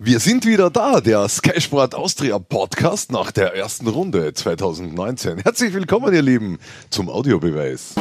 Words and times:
Wir 0.00 0.18
sind 0.18 0.44
wieder 0.44 0.70
da, 0.70 1.00
der 1.00 1.28
Sky 1.28 1.60
Sport 1.60 1.94
Austria 1.94 2.40
Podcast 2.40 3.12
nach 3.12 3.30
der 3.30 3.54
ersten 3.54 3.86
Runde 3.86 4.34
2019. 4.34 5.38
Herzlich 5.38 5.72
willkommen, 5.72 6.12
ihr 6.12 6.22
Lieben, 6.22 6.58
zum 6.90 7.08
Audiobeweis. 7.08 7.94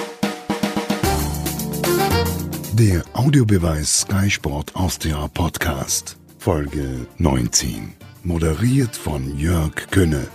Der 2.73 3.03
Audiobeweis 3.13 4.01
Sky 4.01 4.27
Sport 4.31 4.75
Austria 4.75 5.27
Podcast, 5.27 6.17
Folge 6.39 7.05
19. 7.19 7.94
Moderiert 8.23 8.96
von 8.96 9.37
Jörg 9.37 9.75
Könne. 9.91 10.28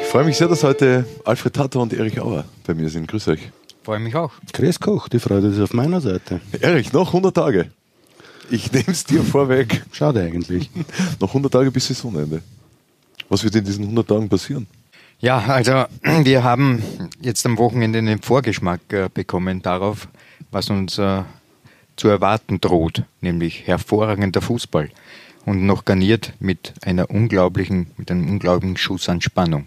Ich 0.00 0.06
freue 0.06 0.24
mich 0.24 0.36
sehr, 0.36 0.46
dass 0.46 0.62
heute 0.62 1.04
Alfred 1.24 1.54
Tatter 1.54 1.80
und 1.80 1.92
Erich 1.92 2.20
Auer 2.20 2.44
bei 2.64 2.74
mir 2.74 2.88
sind. 2.88 3.08
Grüß 3.08 3.26
euch. 3.28 3.50
Freue 3.86 4.00
mich 4.00 4.16
auch. 4.16 4.32
Chris 4.52 4.80
Koch, 4.80 5.06
die 5.06 5.20
Freude 5.20 5.46
ist 5.46 5.60
auf 5.60 5.72
meiner 5.72 6.00
Seite. 6.00 6.40
Erich, 6.60 6.92
noch 6.92 7.06
100 7.06 7.32
Tage. 7.32 7.70
Ich 8.50 8.72
nehme 8.72 8.88
es 8.88 9.04
dir 9.04 9.22
vorweg. 9.22 9.84
Schade 9.92 10.22
eigentlich. 10.22 10.68
noch 11.20 11.28
100 11.28 11.52
Tage 11.52 11.70
bis 11.70 11.86
Saisonende. 11.86 12.42
Was 13.28 13.44
wird 13.44 13.54
in 13.54 13.64
diesen 13.64 13.84
100 13.84 14.08
Tagen 14.08 14.28
passieren? 14.28 14.66
Ja, 15.20 15.38
also 15.38 15.84
wir 16.24 16.42
haben 16.42 16.82
jetzt 17.20 17.46
am 17.46 17.58
Wochenende 17.58 18.00
einen 18.00 18.20
Vorgeschmack 18.20 18.80
äh, 18.92 19.08
bekommen 19.14 19.62
darauf, 19.62 20.08
was 20.50 20.68
uns 20.68 20.98
äh, 20.98 21.22
zu 21.94 22.08
erwarten 22.08 22.60
droht, 22.60 23.04
nämlich 23.20 23.68
hervorragender 23.68 24.42
Fußball 24.42 24.90
und 25.46 25.64
noch 25.64 25.84
garniert 25.84 26.34
mit 26.40 26.74
einer 26.82 27.08
unglaublichen, 27.08 27.86
mit 27.96 28.10
einem 28.10 28.28
unglaublichen 28.28 28.76
Schuss 28.76 29.08
an 29.08 29.22
Spannung. 29.22 29.66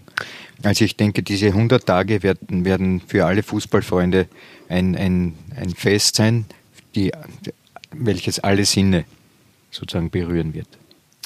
Also 0.62 0.84
ich 0.86 0.98
denke, 0.98 1.24
diese 1.24 1.48
100 1.48 1.86
Tage 1.86 2.22
werden, 2.22 2.66
werden 2.66 3.02
für 3.08 3.26
alle 3.26 3.42
Fußballfreunde 3.44 4.28
ein, 4.68 4.96
ein, 4.96 5.34
ein 5.56 5.70
Fest 5.70 6.18
sein, 6.18 6.46
die, 6.96 7.12
welches 7.92 8.40
alle 8.40 8.66
Sinne 8.66 9.06
sozusagen 9.72 10.10
berühren 10.10 10.54
wird. 10.54 10.68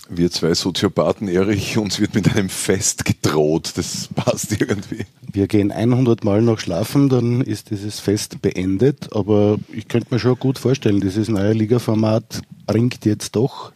Wir 0.09 0.29
zwei 0.29 0.53
Soziopathen, 0.53 1.27
Erich, 1.29 1.77
uns 1.77 1.99
wird 1.99 2.13
mit 2.13 2.35
einem 2.35 2.49
Fest 2.49 3.05
gedroht. 3.05 3.71
Das 3.75 4.09
passt 4.13 4.51
irgendwie. 4.61 5.05
Wir 5.31 5.47
gehen 5.47 5.71
100 5.71 6.23
Mal 6.23 6.43
noch 6.43 6.59
schlafen, 6.59 7.09
dann 7.09 7.41
ist 7.41 7.71
dieses 7.71 7.99
Fest 7.99 8.41
beendet. 8.41 9.13
Aber 9.13 9.57
ich 9.71 9.87
könnte 9.87 10.13
mir 10.13 10.19
schon 10.19 10.37
gut 10.37 10.59
vorstellen, 10.59 11.01
dieses 11.01 11.29
neue 11.29 11.53
Ligaformat 11.53 12.41
bringt 12.67 13.05
jetzt 13.05 13.35
doch 13.35 13.71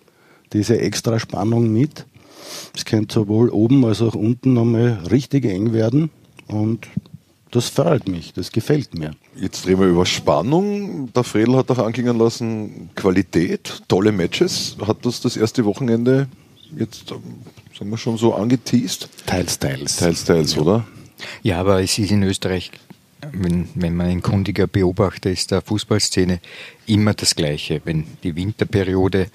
diese 0.54 0.80
extra 0.80 1.20
Spannung 1.20 1.72
mit. 1.72 2.06
Es 2.76 2.86
könnte 2.86 3.16
sowohl 3.16 3.50
oben 3.50 3.84
als 3.86 4.02
auch 4.02 4.16
unten 4.16 4.54
nochmal 4.54 5.00
richtig 5.10 5.46
eng 5.46 5.74
werden 5.74 6.10
und 6.48 6.88
das 7.52 7.70
freut 7.70 8.08
mich, 8.08 8.34
das 8.34 8.52
gefällt 8.52 8.94
mir. 8.94 9.12
Jetzt 9.36 9.66
reden 9.66 9.80
wir 9.80 9.88
über 9.88 10.06
Spannung. 10.06 11.12
Der 11.14 11.24
Fredel 11.24 11.56
hat 11.56 11.72
auch 11.72 11.80
anklingen 11.80 12.18
lassen, 12.18 12.90
Qualität, 12.96 13.82
tolle 13.88 14.12
Matches. 14.12 14.76
Hat 14.86 15.06
das 15.06 15.22
das 15.22 15.38
erste 15.38 15.64
Wochenende 15.64 16.28
jetzt, 16.78 17.12
ähm, 17.12 17.22
sagen 17.78 17.90
wir 17.90 17.98
schon 17.98 18.18
so 18.18 18.34
angeteased? 18.34 19.08
Teils, 19.26 19.60
teils. 19.60 19.98
Teils, 19.98 20.26
teils, 20.26 20.56
ja. 20.56 20.62
oder? 20.62 20.88
Ja, 21.42 21.60
aber 21.60 21.82
es 21.82 21.98
ist 21.98 22.12
in 22.12 22.24
Österreich, 22.24 22.72
wenn, 23.32 23.70
wenn 23.76 23.96
man 23.96 24.08
ein 24.08 24.22
kundiger 24.22 24.68
Beobachter 24.68 25.32
ist 25.32 25.52
der 25.52 25.62
Fußballszene, 25.62 26.40
immer 26.86 27.14
das 27.14 27.36
Gleiche. 27.36 27.82
Wenn 27.86 28.06
die 28.24 28.36
Winterperiode 28.36 29.28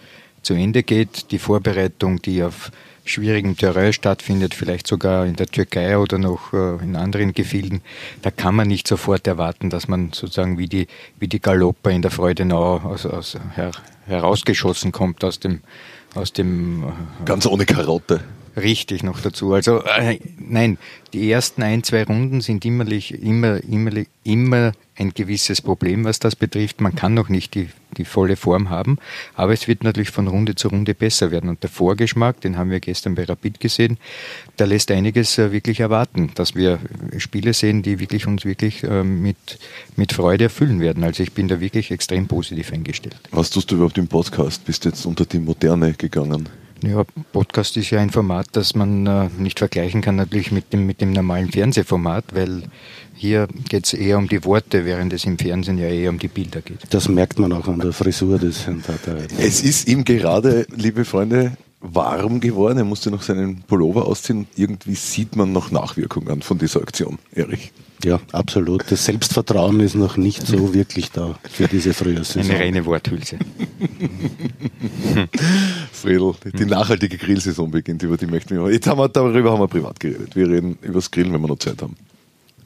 zu 0.42 0.54
Ende 0.54 0.82
geht, 0.82 1.30
die 1.30 1.38
Vorbereitung, 1.38 2.20
die 2.22 2.42
auf 2.42 2.70
schwierigem 3.04 3.56
Terrain 3.56 3.92
stattfindet, 3.92 4.54
vielleicht 4.54 4.86
sogar 4.86 5.26
in 5.26 5.34
der 5.34 5.46
Türkei 5.46 5.98
oder 5.98 6.18
noch 6.18 6.52
äh, 6.52 6.76
in 6.82 6.96
anderen 6.96 7.32
Gefilden, 7.32 7.82
da 8.22 8.30
kann 8.30 8.54
man 8.54 8.68
nicht 8.68 8.86
sofort 8.86 9.26
erwarten, 9.26 9.70
dass 9.70 9.88
man 9.88 10.12
sozusagen 10.12 10.58
wie 10.58 10.68
die, 10.68 10.86
wie 11.18 11.28
die 11.28 11.40
Galopper 11.40 11.90
in 11.90 12.02
der 12.02 12.10
Freudenau 12.10 12.76
aus, 12.76 13.06
aus, 13.06 13.36
her, 13.54 13.72
herausgeschossen 14.06 14.92
kommt 14.92 15.24
aus 15.24 15.40
dem, 15.40 15.60
aus 16.14 16.32
dem 16.32 16.84
äh, 16.84 17.24
Ganz 17.24 17.46
ohne 17.46 17.66
Karotte. 17.66 18.20
Richtig 18.56 19.02
noch 19.02 19.20
dazu. 19.20 19.54
Also 19.54 19.82
äh, 19.82 20.18
nein, 20.38 20.76
die 21.12 21.30
ersten 21.30 21.62
ein, 21.62 21.82
zwei 21.82 22.04
Runden 22.04 22.40
sind 22.42 22.64
immer, 22.64 22.86
immer, 22.86 23.62
immer, 23.64 23.92
immer 24.24 24.72
ein 24.96 25.14
gewisses 25.14 25.62
Problem, 25.62 26.04
was 26.04 26.18
das 26.18 26.36
betrifft. 26.36 26.80
Man 26.82 26.94
kann 26.94 27.14
noch 27.14 27.30
nicht 27.30 27.54
die, 27.54 27.70
die 27.96 28.04
volle 28.04 28.36
Form 28.36 28.68
haben, 28.68 28.98
aber 29.34 29.54
es 29.54 29.68
wird 29.68 29.84
natürlich 29.84 30.10
von 30.10 30.28
Runde 30.28 30.54
zu 30.54 30.68
Runde 30.68 30.94
besser 30.94 31.30
werden. 31.30 31.48
Und 31.48 31.62
der 31.62 31.70
Vorgeschmack, 31.70 32.42
den 32.42 32.58
haben 32.58 32.70
wir 32.70 32.80
gestern 32.80 33.14
bei 33.14 33.24
Rapid 33.24 33.58
gesehen, 33.58 33.96
da 34.58 34.66
lässt 34.66 34.90
einiges 34.90 35.38
äh, 35.38 35.50
wirklich 35.50 35.80
erwarten, 35.80 36.30
dass 36.34 36.54
wir 36.54 36.78
Spiele 37.16 37.54
sehen, 37.54 37.82
die 37.82 38.00
wirklich 38.00 38.26
uns 38.26 38.44
wirklich 38.44 38.82
äh, 38.84 39.02
mit, 39.02 39.58
mit 39.96 40.12
Freude 40.12 40.44
erfüllen 40.44 40.80
werden. 40.80 41.04
Also 41.04 41.22
ich 41.22 41.32
bin 41.32 41.48
da 41.48 41.60
wirklich 41.60 41.90
extrem 41.90 42.28
positiv 42.28 42.70
eingestellt. 42.72 43.16
Was 43.30 43.48
tust 43.48 43.70
du 43.70 43.76
überhaupt 43.76 43.96
im 43.96 44.08
Podcast? 44.08 44.64
Bist 44.66 44.84
du 44.84 44.90
jetzt 44.90 45.06
unter 45.06 45.24
die 45.24 45.38
Moderne 45.38 45.94
gegangen? 45.94 46.50
Ja, 46.82 47.04
Podcast 47.32 47.76
ist 47.76 47.90
ja 47.90 48.00
ein 48.00 48.10
Format, 48.10 48.48
das 48.52 48.74
man 48.74 49.06
äh, 49.06 49.28
nicht 49.38 49.60
vergleichen 49.60 50.00
kann 50.00 50.16
natürlich 50.16 50.50
mit 50.50 50.72
dem, 50.72 50.84
mit 50.84 51.00
dem 51.00 51.12
normalen 51.12 51.50
Fernsehformat, 51.50 52.34
weil 52.34 52.64
hier 53.14 53.46
geht 53.68 53.86
es 53.86 53.94
eher 53.94 54.18
um 54.18 54.28
die 54.28 54.44
Worte, 54.44 54.84
während 54.84 55.12
es 55.12 55.24
im 55.24 55.38
Fernsehen 55.38 55.78
ja 55.78 55.86
eher 55.86 56.10
um 56.10 56.18
die 56.18 56.28
Bilder 56.28 56.60
geht. 56.60 56.80
Das 56.90 57.08
merkt 57.08 57.38
man 57.38 57.52
auch 57.52 57.68
an 57.68 57.78
der 57.78 57.92
Frisur 57.92 58.38
des 58.38 58.66
Herrn 58.66 58.82
Tata. 58.82 59.16
Es 59.38 59.62
ist 59.62 59.86
ihm 59.86 60.04
gerade, 60.04 60.66
liebe 60.74 61.04
Freunde, 61.04 61.56
warm 61.82 62.40
geworden. 62.40 62.78
Er 62.78 62.84
musste 62.84 63.10
noch 63.10 63.22
seinen 63.22 63.62
Pullover 63.62 64.06
ausziehen. 64.06 64.46
Irgendwie 64.56 64.94
sieht 64.94 65.36
man 65.36 65.52
noch 65.52 65.70
Nachwirkungen 65.70 66.42
von 66.42 66.58
dieser 66.58 66.80
Aktion, 66.80 67.18
Erich. 67.34 67.72
Ja, 68.04 68.20
absolut. 68.32 68.90
Das 68.90 69.04
Selbstvertrauen 69.04 69.78
ist 69.80 69.94
noch 69.94 70.16
nicht 70.16 70.46
so 70.46 70.74
wirklich 70.74 71.12
da 71.12 71.38
für 71.48 71.68
diese 71.68 71.94
Frühjahrssaison. 71.94 72.50
Eine 72.50 72.60
reine 72.60 72.84
Worthülse. 72.84 73.38
Fredel, 75.92 76.34
die 76.58 76.64
nachhaltige 76.64 77.16
Grillsaison 77.16 77.70
beginnt, 77.70 78.02
über 78.02 78.16
die 78.16 78.26
möchten 78.26 78.56
wir. 78.56 78.72
Jetzt 78.72 78.88
haben 78.88 78.98
wir 78.98 79.08
darüber 79.08 79.52
haben 79.52 79.60
wir 79.60 79.68
privat 79.68 80.00
geredet. 80.00 80.34
Wir 80.34 80.48
reden 80.48 80.78
über 80.82 80.94
das 80.94 81.12
Grillen, 81.12 81.32
wenn 81.32 81.42
wir 81.42 81.48
noch 81.48 81.58
Zeit 81.58 81.80
haben. 81.80 81.94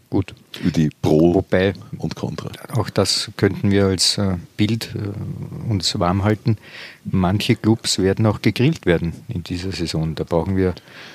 Gut. 0.09 0.35
Über 0.61 0.71
die 0.71 0.91
Pro 1.03 1.35
Wobei, 1.35 1.75
und 1.99 2.15
Contra. 2.15 2.51
Auch 2.73 2.91
das 2.91 3.31
könnten 3.37 3.73
wir 3.73 3.87
als 3.87 4.19
äh, 4.19 4.37
Bild 4.57 4.95
äh, 4.95 5.71
uns 5.71 5.99
warm 5.99 6.23
halten. 6.23 6.59
Manche 7.05 7.57
Clubs 7.57 7.99
werden 7.99 8.25
auch 8.27 8.41
gegrillt 8.41 8.87
werden 8.87 9.13
in 9.29 9.43
dieser 9.43 9.73
Saison. 9.73 10.15
Da 10.15 10.23
brauchen 10.23 10.57
wir 10.57 10.75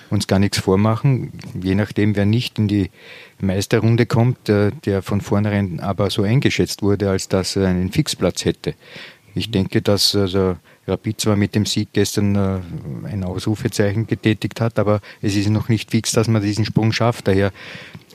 uns 0.10 0.28
gar 0.28 0.40
nichts 0.40 0.60
vormachen. 0.60 1.32
Je 1.62 1.76
nachdem, 1.76 2.18
wer 2.18 2.26
nicht 2.26 2.60
in 2.60 2.68
die 2.68 2.92
Meisterrunde 3.40 4.06
kommt, 4.06 4.50
äh, 4.50 4.72
der 4.84 5.02
von 5.02 5.22
vornherein 5.22 5.80
aber 5.80 6.10
so 6.10 6.24
eingeschätzt 6.24 6.82
wurde, 6.82 7.10
als 7.10 7.30
dass 7.30 7.56
er 7.56 7.68
einen 7.68 7.94
Fixplatz 7.94 8.44
hätte. 8.44 8.76
Ich 9.34 9.52
denke, 9.52 9.82
dass 9.82 10.14
also 10.14 10.58
Rapid 10.88 11.22
zwar 11.22 11.38
mit 11.38 11.56
dem 11.56 11.66
Sieg 11.66 11.90
gestern 11.94 12.36
ein 13.06 13.24
Ausrufezeichen 13.24 14.06
getätigt 14.06 14.60
hat, 14.60 14.78
aber 14.78 15.00
es 15.22 15.38
ist 15.38 15.48
noch 15.50 15.70
nicht 15.70 15.92
fix, 15.92 16.12
dass 16.12 16.28
man 16.28 16.42
diesen 16.42 16.66
Sprung 16.66 16.92
schafft. 16.92 17.30
Daher 17.30 17.54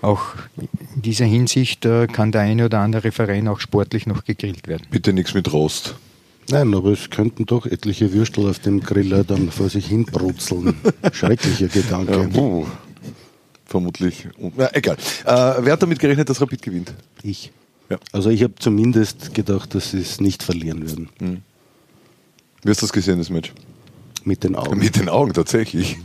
auch 0.03 0.35
in 0.57 1.03
dieser 1.03 1.25
Hinsicht 1.25 1.85
äh, 1.85 2.07
kann 2.07 2.33
der 2.33 2.43
eine 2.43 2.67
oder 2.67 2.81
andere 2.81 3.13
Verein 3.13 3.49
auch 3.49 3.61
sportlich 3.61 4.07
noch 4.07 4.25
gegrillt 4.25 4.69
werden. 4.69 4.87
Bitte 4.91 5.13
nichts 5.13 5.35
mit 5.35 5.53
Rost. 5.53 5.95
Nein, 6.49 6.75
aber 6.75 6.91
es 6.91 7.11
könnten 7.11 7.45
doch 7.45 7.67
etliche 7.67 8.13
Würstel 8.13 8.49
auf 8.49 8.61
dem 8.61 8.81
Griller 8.81 9.25
dann 9.25 9.51
vor 9.51 9.69
sich 9.69 9.87
hin 9.87 10.05
brutzeln. 10.05 10.75
Schrecklicher 11.13 11.69
Gedanke. 11.69 12.29
Ja. 12.33 12.63
Vermutlich. 13.65 14.29
Na, 14.57 14.69
egal. 14.73 14.97
Äh, 15.25 15.55
wer 15.61 15.73
hat 15.73 15.83
damit 15.83 15.99
gerechnet, 15.99 16.29
dass 16.29 16.41
Rapid 16.41 16.63
gewinnt? 16.63 16.95
Ich. 17.23 17.51
Ja. 17.91 17.99
Also 18.13 18.31
ich 18.31 18.43
habe 18.43 18.55
zumindest 18.59 19.35
gedacht, 19.35 19.75
dass 19.75 19.91
sie 19.91 20.01
es 20.01 20.21
nicht 20.21 20.43
verlieren 20.43 20.87
werden. 20.87 21.09
Mhm. 21.19 21.43
Wie 22.63 22.71
hast 22.71 22.83
du 22.83 22.87
das 22.87 22.93
gesehen, 22.93 23.19
das 23.19 23.31
Match? 23.31 23.53
Mit 24.27 24.43
den 24.43 24.57
Augen. 24.57 24.81
Mit 24.81 24.97
den 24.97 25.09
Augen, 25.09 25.33
tatsächlich. 25.33 25.99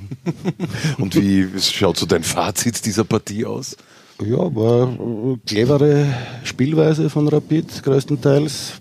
Und 1.00 1.16
wie 1.16 1.48
schaut 1.60 1.98
so 1.98 2.06
dein 2.06 2.24
Fazit 2.24 2.86
dieser 2.86 3.04
Partie 3.04 3.46
aus? 3.48 3.76
Ja, 4.22 4.56
war 4.56 4.90
eine 4.90 5.40
clevere 5.44 6.06
Spielweise 6.44 7.10
von 7.10 7.28
Rapid 7.28 7.82
größtenteils. 7.82 8.74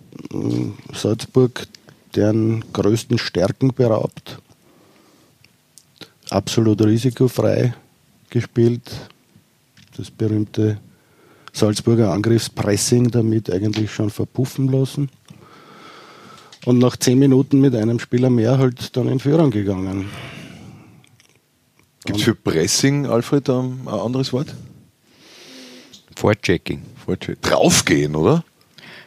Salzburg 0.93 1.67
deren 2.15 2.63
größten 2.75 3.17
Stärken 3.17 3.73
beraubt. 3.73 4.43
Absolut 6.29 6.83
risikofrei 6.83 7.73
gespielt. 8.29 8.83
Das 9.97 10.11
berühmte 10.11 10.79
Salzburger 11.55 12.13
Angriffspressing 12.13 13.11
damit 13.11 13.51
eigentlich 13.51 13.91
schon 13.91 14.11
verpuffen 14.11 14.69
lassen 14.69 15.09
und 16.67 16.79
nach 16.79 16.97
zehn 16.97 17.19
Minuten 17.19 17.61
mit 17.61 17.75
einem 17.75 17.99
Spieler 17.99 18.31
mehr 18.31 18.59
halt 18.59 18.97
dann 18.97 19.09
in 19.09 19.21
Führung 19.21 19.51
gegangen. 19.51 20.11
Gibt 22.05 22.19
es 22.19 22.25
für 22.25 22.35
Pressing, 22.35 23.07
Alfred, 23.07 23.49
ein 23.51 23.87
anderes 23.87 24.33
Wort? 24.33 24.55
Vorchecking. 26.17 26.83
Vorcheck. 27.05 27.41
Draufgehen, 27.43 28.15
oder? 28.15 28.45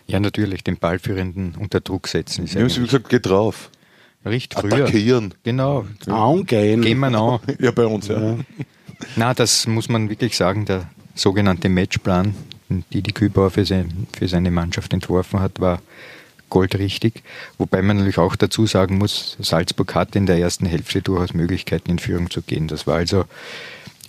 Ja, 0.08 0.20
natürlich, 0.20 0.64
den 0.64 0.78
Ballführenden 0.78 1.56
unter 1.60 1.80
Druck 1.80 2.08
setzen. 2.08 2.46
Ist 2.46 2.56
ja, 2.56 2.62
wie 2.62 2.82
gesagt, 2.82 3.10
geh 3.10 3.20
drauf. 3.20 3.70
Richtig, 4.26 4.60
früher. 4.60 4.74
Attackieren. 4.74 5.34
Genau. 5.44 5.86
Angehen. 6.08 6.82
Gehen 6.82 7.00
wir 7.00 7.08
an. 7.08 7.40
ja, 7.60 7.72
bei 7.72 7.86
uns, 7.86 8.08
ja. 8.08 8.22
ja. 8.22 8.38
Na, 9.16 9.34
das 9.34 9.68
muss 9.68 9.90
man 9.90 10.10
wirklich 10.10 10.36
sagen, 10.36 10.66
der 10.66 10.90
sogenannte 11.16 11.70
Matchplan, 11.70 12.36
die 12.70 13.02
die 13.02 13.12
Kübauer 13.12 13.52
für, 13.52 13.66
sein, 13.66 14.08
für 14.18 14.28
seine 14.28 14.52
Mannschaft 14.52 14.94
entworfen 14.94 15.40
hat, 15.40 15.60
war 15.60 15.82
goldrichtig. 16.54 17.24
Wobei 17.58 17.82
man 17.82 17.98
natürlich 17.98 18.20
auch 18.20 18.36
dazu 18.36 18.68
sagen 18.68 19.00
muss, 19.00 19.36
Salzburg 19.40 19.96
hatte 19.96 20.20
in 20.20 20.28
der 20.28 20.38
ersten 20.38 20.68
Hälfte 20.68 21.02
durchaus 21.02 21.34
Möglichkeiten, 21.34 21.90
in 21.90 21.98
Führung 21.98 22.30
zu 22.30 22.44
gehen. 22.44 22.68
Das 22.68 22.86
war 22.86 22.98
also 22.98 23.26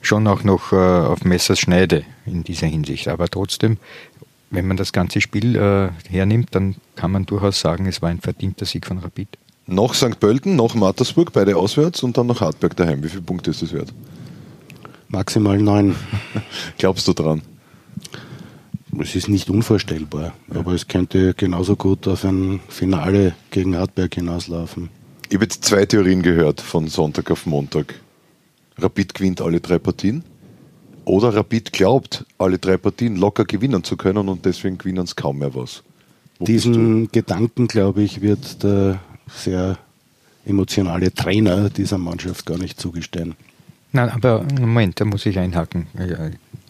schon 0.02 0.26
auch 0.26 0.44
noch 0.44 0.70
äh, 0.72 0.76
auf 0.76 1.24
Messers 1.24 1.58
Schneide 1.58 2.04
in 2.26 2.44
dieser 2.44 2.66
Hinsicht. 2.66 3.08
Aber 3.08 3.28
trotzdem, 3.28 3.78
wenn 4.50 4.66
man 4.66 4.76
das 4.76 4.92
ganze 4.92 5.22
Spiel 5.22 5.56
äh, 5.56 5.88
hernimmt, 6.10 6.54
dann 6.54 6.76
kann 6.96 7.10
man 7.10 7.24
durchaus 7.24 7.60
sagen, 7.60 7.86
es 7.86 8.02
war 8.02 8.10
ein 8.10 8.20
verdienter 8.20 8.66
Sieg 8.66 8.84
von 8.86 8.98
Rapid. 8.98 9.28
Noch 9.66 9.94
St. 9.94 10.20
Pölten, 10.20 10.54
noch 10.54 10.74
Mattersburg, 10.74 11.32
beide 11.32 11.56
auswärts 11.56 12.02
und 12.02 12.18
dann 12.18 12.26
noch 12.26 12.42
Hartberg 12.42 12.76
daheim. 12.76 13.02
Wie 13.02 13.08
viele 13.08 13.22
Punkte 13.22 13.52
ist 13.52 13.62
das 13.62 13.72
wert? 13.72 13.90
Maximal 15.08 15.56
neun. 15.56 15.96
Glaubst 16.78 17.08
du 17.08 17.14
dran? 17.14 17.40
Es 19.00 19.14
ist 19.14 19.28
nicht 19.28 19.50
unvorstellbar, 19.50 20.34
ja. 20.52 20.60
aber 20.60 20.72
es 20.72 20.86
könnte 20.86 21.34
genauso 21.34 21.76
gut 21.76 22.06
auf 22.06 22.24
ein 22.24 22.60
Finale 22.68 23.34
gegen 23.50 23.76
Hartberg 23.76 24.14
hinauslaufen. 24.14 24.88
Ich 25.28 25.34
habe 25.34 25.44
jetzt 25.44 25.64
zwei 25.64 25.86
Theorien 25.86 26.22
gehört 26.22 26.60
von 26.60 26.88
Sonntag 26.88 27.30
auf 27.30 27.46
Montag. 27.46 27.94
Rapid 28.76 29.14
gewinnt 29.14 29.40
alle 29.40 29.60
drei 29.60 29.78
Partien 29.78 30.24
oder 31.04 31.34
Rapid 31.34 31.72
glaubt, 31.72 32.24
alle 32.38 32.58
drei 32.58 32.76
Partien 32.76 33.16
locker 33.16 33.44
gewinnen 33.44 33.84
zu 33.84 33.96
können 33.96 34.28
und 34.28 34.44
deswegen 34.44 34.78
gewinnen 34.78 35.04
es 35.04 35.16
kaum 35.16 35.38
mehr 35.38 35.54
was. 35.54 35.82
Wo 36.38 36.44
Diesen 36.44 37.10
Gedanken, 37.12 37.68
glaube 37.68 38.02
ich, 38.02 38.20
wird 38.20 38.62
der 38.62 39.00
sehr 39.28 39.78
emotionale 40.44 41.12
Trainer 41.12 41.70
dieser 41.70 41.98
Mannschaft 41.98 42.46
gar 42.46 42.58
nicht 42.58 42.80
zugestehen. 42.80 43.34
Nein, 43.92 44.10
aber 44.10 44.44
Moment, 44.60 45.00
da 45.00 45.04
muss 45.04 45.24
ich 45.24 45.38
einhaken. 45.38 45.86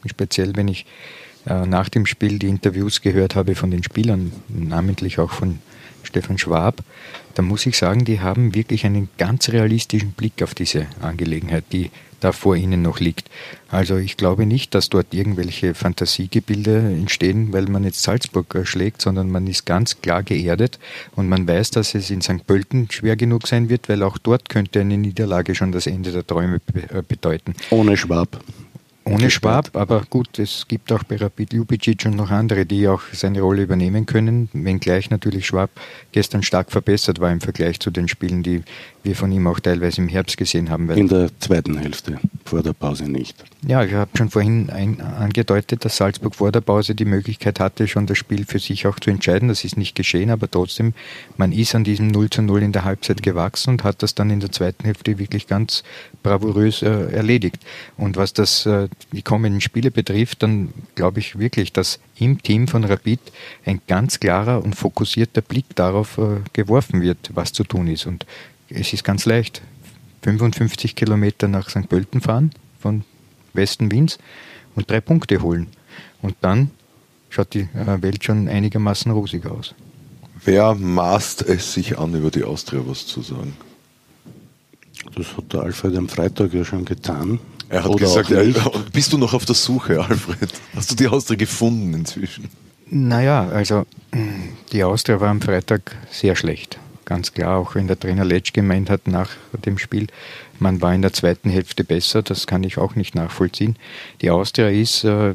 Speziell, 0.07 0.55
wenn 0.57 0.69
ich 0.69 0.85
äh, 1.47 1.67
nach 1.67 1.89
dem 1.89 2.07
Spiel 2.07 2.39
die 2.39 2.49
Interviews 2.49 3.01
gehört 3.01 3.35
habe 3.35 3.55
von 3.55 3.71
den 3.71 3.83
Spielern, 3.83 4.33
namentlich 4.49 5.19
auch 5.19 5.31
von 5.31 5.59
Stefan 6.03 6.39
Schwab, 6.39 6.83
da 7.35 7.43
muss 7.43 7.67
ich 7.67 7.77
sagen, 7.77 8.05
die 8.05 8.21
haben 8.21 8.55
wirklich 8.55 8.87
einen 8.87 9.09
ganz 9.19 9.49
realistischen 9.49 10.13
Blick 10.13 10.43
auf 10.43 10.55
diese 10.55 10.87
Angelegenheit, 11.01 11.65
die 11.73 11.91
da 12.21 12.33
vor 12.33 12.57
ihnen 12.57 12.81
noch 12.81 13.01
liegt. 13.01 13.29
Also 13.69 13.97
ich 13.97 14.17
glaube 14.17 14.47
nicht, 14.47 14.75
dass 14.75 14.89
dort 14.89 15.13
irgendwelche 15.13 15.75
Fantasiegebilde 15.75 16.79
entstehen, 16.79 17.53
weil 17.53 17.67
man 17.67 17.85
jetzt 17.85 18.03
Salzburg 18.03 18.55
äh, 18.55 18.65
schlägt, 18.65 19.03
sondern 19.03 19.31
man 19.31 19.47
ist 19.47 19.67
ganz 19.67 20.01
klar 20.01 20.23
geerdet 20.23 20.79
und 21.17 21.29
man 21.29 21.47
weiß, 21.47 21.73
dass 21.73 21.95
es 21.95 22.11
in 22.11 22.23
St. 22.23 22.47
Pölten 22.47 22.91
schwer 22.91 23.17
genug 23.17 23.47
sein 23.47 23.69
wird, 23.69 23.89
weil 23.89 24.03
auch 24.03 24.17
dort 24.17 24.49
könnte 24.49 24.81
eine 24.81 24.97
Niederlage 24.97 25.55
schon 25.55 25.73
das 25.73 25.87
Ende 25.87 26.13
der 26.13 26.27
Träume 26.27 26.61
äh, 26.75 27.03
bedeuten. 27.07 27.55
Ohne 27.71 27.97
Schwab. 27.97 28.41
Ohne 29.07 29.31
Schwab, 29.31 29.77
aber 29.77 30.05
gut, 30.09 30.39
es 30.39 30.67
gibt 30.67 30.91
auch 30.91 31.05
bei 31.05 31.17
Rapid 31.17 31.53
Ljubicic 31.53 32.07
und 32.07 32.17
noch 32.17 32.31
andere, 32.31 32.65
die 32.65 32.89
auch 32.89 33.03
seine 33.13 33.43
Rolle 33.43 33.63
übernehmen 33.63 34.07
können, 34.07 34.49
wenngleich 34.55 35.11
natürlich 35.11 35.47
Schwab 35.47 35.71
gestern 36.13 36.43
stark 36.43 36.73
verbessert 36.73 37.21
war 37.21 37.31
im 37.31 37.41
Vergleich 37.41 37.81
zu 37.81 37.91
den 37.91 38.09
Spielen, 38.09 38.43
die 38.43 38.63
wir 39.03 39.15
von 39.15 39.31
ihm 39.31 39.47
auch 39.47 39.61
teilweise 39.61 40.01
im 40.01 40.09
Herbst 40.09 40.39
gesehen 40.39 40.71
haben. 40.71 40.89
In 40.91 41.09
der 41.09 41.29
zweiten 41.39 41.77
Hälfte, 41.77 42.19
vor 42.47 42.63
der 42.63 42.73
Pause 42.73 43.05
nicht. 43.05 43.45
Ja, 43.67 43.83
ich 43.83 43.95
habe 43.95 44.11
schon 44.15 44.29
vorhin 44.29 44.69
ein, 44.69 45.01
angedeutet, 45.01 45.87
dass 45.87 45.97
Salzburg 45.97 46.35
vor 46.35 46.53
der 46.53 46.61
Pause 46.61 46.95
die 46.95 47.07
Möglichkeit 47.07 47.61
hatte, 47.61 47.89
schon 47.89 48.07
das 48.07 48.19
Spiel 48.19 48.45
für 48.45 48.59
sich 48.59 48.87
auch 48.87 49.01
zu 49.01 49.09
entscheiden. 49.09 49.49
Das 49.49 49.65
ist 49.65 49.79
nicht 49.79 49.95
geschehen, 49.95 50.29
aber 50.29 50.51
trotzdem, 50.51 50.93
man 51.39 51.51
ist 51.51 51.75
an 51.75 51.83
diesem 51.83 52.09
0 52.09 52.29
zu 52.29 52.43
0 52.43 52.63
in 52.63 52.73
der 52.73 52.85
Halbzeit 52.85 53.23
gewachsen 53.23 53.71
und 53.71 53.85
hat 53.85 54.03
das 54.03 54.15
dann 54.15 54.29
in 54.29 54.41
der 54.41 54.53
zweiten 54.53 54.85
Hälfte 54.85 55.19
wirklich 55.19 55.47
ganz 55.47 55.83
bravourös 56.23 56.83
äh, 56.83 57.11
erledigt. 57.13 57.65
Und 57.97 58.19
was 58.19 58.35
das 58.35 58.67
äh, 58.67 58.89
die 59.13 59.23
kommenden 59.23 59.63
Spiele 59.63 59.91
betrifft, 59.91 60.43
dann 60.43 60.75
glaube 60.95 61.21
ich 61.21 61.39
wirklich, 61.39 61.73
dass 61.73 62.01
im 62.19 62.43
Team 62.43 62.69
von 62.69 62.85
Rapid 62.85 63.21
ein 63.65 63.81
ganz 63.87 64.21
klarer 64.21 64.63
und 64.63 64.77
fokussierter 64.77 65.41
Blick 65.41 65.75
darauf 65.75 66.19
äh, 66.19 66.41
geworfen 66.53 67.01
wird, 67.01 67.31
was 67.33 67.55
zu 67.55 67.65
tun 67.65 67.89
ist. 67.89 68.05
Und 68.05 68.27
es 68.69 68.93
ist 68.93 69.05
ganz 69.05 69.25
leicht. 69.25 69.63
55 70.21 70.97
Kilometer 70.97 71.49
nach 71.49 71.71
St. 71.71 71.89
Pölten 71.89 72.21
fahren 72.21 72.51
von 72.79 73.05
Westen 73.55 73.91
Wiens 73.91 74.19
und 74.75 74.91
drei 74.91 75.01
Punkte 75.01 75.43
holen. 75.43 75.69
Und 76.23 76.37
dann 76.41 76.71
schaut 77.31 77.55
die 77.55 77.69
äh, 77.75 78.03
Welt 78.03 78.25
schon 78.25 78.49
einigermaßen 78.49 79.11
rosig 79.11 79.47
aus. 79.47 79.75
Wer 80.45 80.75
maßt 80.75 81.43
es 81.43 81.73
sich 81.73 81.99
an, 81.99 82.15
über 82.15 82.31
die 82.31 82.45
Austria 82.45 82.83
was 82.85 83.07
zu 83.07 83.23
sagen? 83.23 83.57
Das 85.17 85.37
hat 85.37 85.53
der 85.53 85.61
Alfred 85.61 85.97
am 85.97 86.09
Freitag 86.09 86.53
ja 86.53 86.65
schon 86.65 86.85
getan. 86.85 87.41
Er 87.69 87.85
hat 87.85 87.91
Oder 87.91 88.07
gesagt, 88.07 88.31
er, 88.31 88.45
bist 88.93 89.13
du 89.13 89.19
noch 89.19 89.35
auf 89.35 89.45
der 89.45 89.55
Suche, 89.55 90.03
Alfred? 90.03 90.53
Hast 90.75 90.91
du 90.91 90.95
die 90.95 91.09
Austria 91.09 91.37
gefunden 91.37 91.95
inzwischen? 91.95 92.49
Naja, 92.91 93.49
also 93.49 93.87
die 94.73 94.85
Austria 94.85 95.21
war 95.21 95.31
am 95.31 95.41
Freitag 95.41 95.97
sehr 96.11 96.37
schlecht. 96.37 96.79
Ganz 97.05 97.33
klar, 97.33 97.59
auch 97.59 97.75
wenn 97.75 97.87
der 97.87 97.99
Trainer 97.99 98.25
Letsch 98.25 98.53
gemeint 98.53 98.89
hat 98.89 99.09
nach 99.09 99.31
dem 99.65 99.79
Spiel, 99.79 100.07
man 100.59 100.81
war 100.83 100.95
in 100.95 101.03
der 101.03 101.13
zweiten 101.13 101.51
Hälfte 101.51 101.85
besser, 101.85 102.23
das 102.23 102.47
kann 102.47 102.65
ich 102.65 102.79
auch 102.79 102.95
nicht 102.97 103.15
nachvollziehen. 103.15 103.77
Die 104.21 104.31
Austria 104.31 104.69
ist 104.69 105.05
äh, 105.05 105.35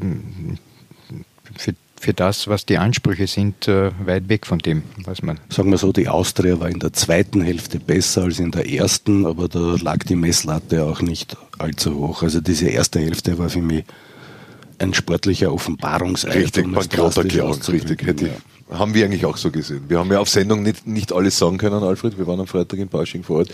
für 1.56 1.74
für 2.00 2.14
das, 2.14 2.48
was 2.48 2.64
die 2.64 2.78
Ansprüche 2.78 3.26
sind, 3.26 3.68
äh, 3.68 3.90
weit 4.06 4.30
weg 4.30 4.46
von 4.46 4.58
dem, 4.58 4.84
was 5.04 5.22
man. 5.22 5.38
Sagen 5.50 5.70
wir 5.70 5.76
so, 5.76 5.92
die 5.92 6.08
Austria 6.08 6.58
war 6.58 6.70
in 6.70 6.80
der 6.80 6.94
zweiten 6.94 7.42
Hälfte 7.42 7.78
besser 7.78 8.22
als 8.22 8.38
in 8.38 8.50
der 8.50 8.68
ersten, 8.70 9.26
aber 9.26 9.48
da 9.48 9.76
lag 9.82 9.98
die 10.04 10.16
Messlatte 10.16 10.84
auch 10.84 11.02
nicht 11.02 11.36
allzu 11.58 11.94
hoch. 11.94 12.22
Also 12.22 12.40
diese 12.40 12.68
erste 12.68 13.00
Hälfte 13.00 13.36
war 13.36 13.50
für 13.50 13.60
mich 13.60 13.84
ein 14.78 14.94
sportlicher 14.94 15.52
Offenbarungseid. 15.52 16.36
Richtig, 16.36 16.64
um 16.64 16.72
Bankrotterklärung, 16.72 17.60
richtig. 17.68 18.06
Hätte 18.06 18.28
ja. 18.28 18.78
Haben 18.78 18.94
wir 18.94 19.04
eigentlich 19.04 19.26
auch 19.26 19.36
so 19.36 19.50
gesehen. 19.50 19.82
Wir 19.88 19.98
haben 19.98 20.10
ja 20.10 20.20
auf 20.20 20.30
Sendung 20.30 20.62
nicht, 20.62 20.86
nicht 20.86 21.12
alles 21.12 21.36
sagen 21.36 21.58
können, 21.58 21.82
Alfred. 21.82 22.16
Wir 22.16 22.26
waren 22.26 22.40
am 22.40 22.46
Freitag 22.46 22.78
in 22.78 22.88
Bausching 22.88 23.22
vor 23.22 23.38
Ort. 23.38 23.50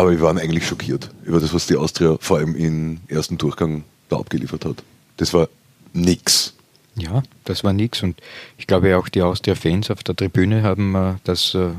Aber 0.00 0.12
wir 0.12 0.22
waren 0.22 0.38
eigentlich 0.38 0.66
schockiert 0.66 1.10
über 1.24 1.40
das, 1.40 1.52
was 1.52 1.66
die 1.66 1.76
Austria 1.76 2.16
vor 2.20 2.38
allem 2.38 2.56
im 2.56 3.00
ersten 3.08 3.36
Durchgang 3.36 3.84
da 4.08 4.16
abgeliefert 4.16 4.64
hat. 4.64 4.82
Das 5.18 5.34
war 5.34 5.50
nix. 5.92 6.54
Ja, 6.96 7.22
das 7.44 7.64
war 7.64 7.74
nichts. 7.74 8.02
Und 8.02 8.18
ich 8.56 8.66
glaube 8.66 8.96
auch 8.96 9.10
die 9.10 9.20
Austria-Fans 9.20 9.90
auf 9.90 10.02
der 10.02 10.16
Tribüne 10.16 10.62
haben 10.62 10.94
äh, 10.94 11.14
das 11.24 11.54
äh, 11.54 11.72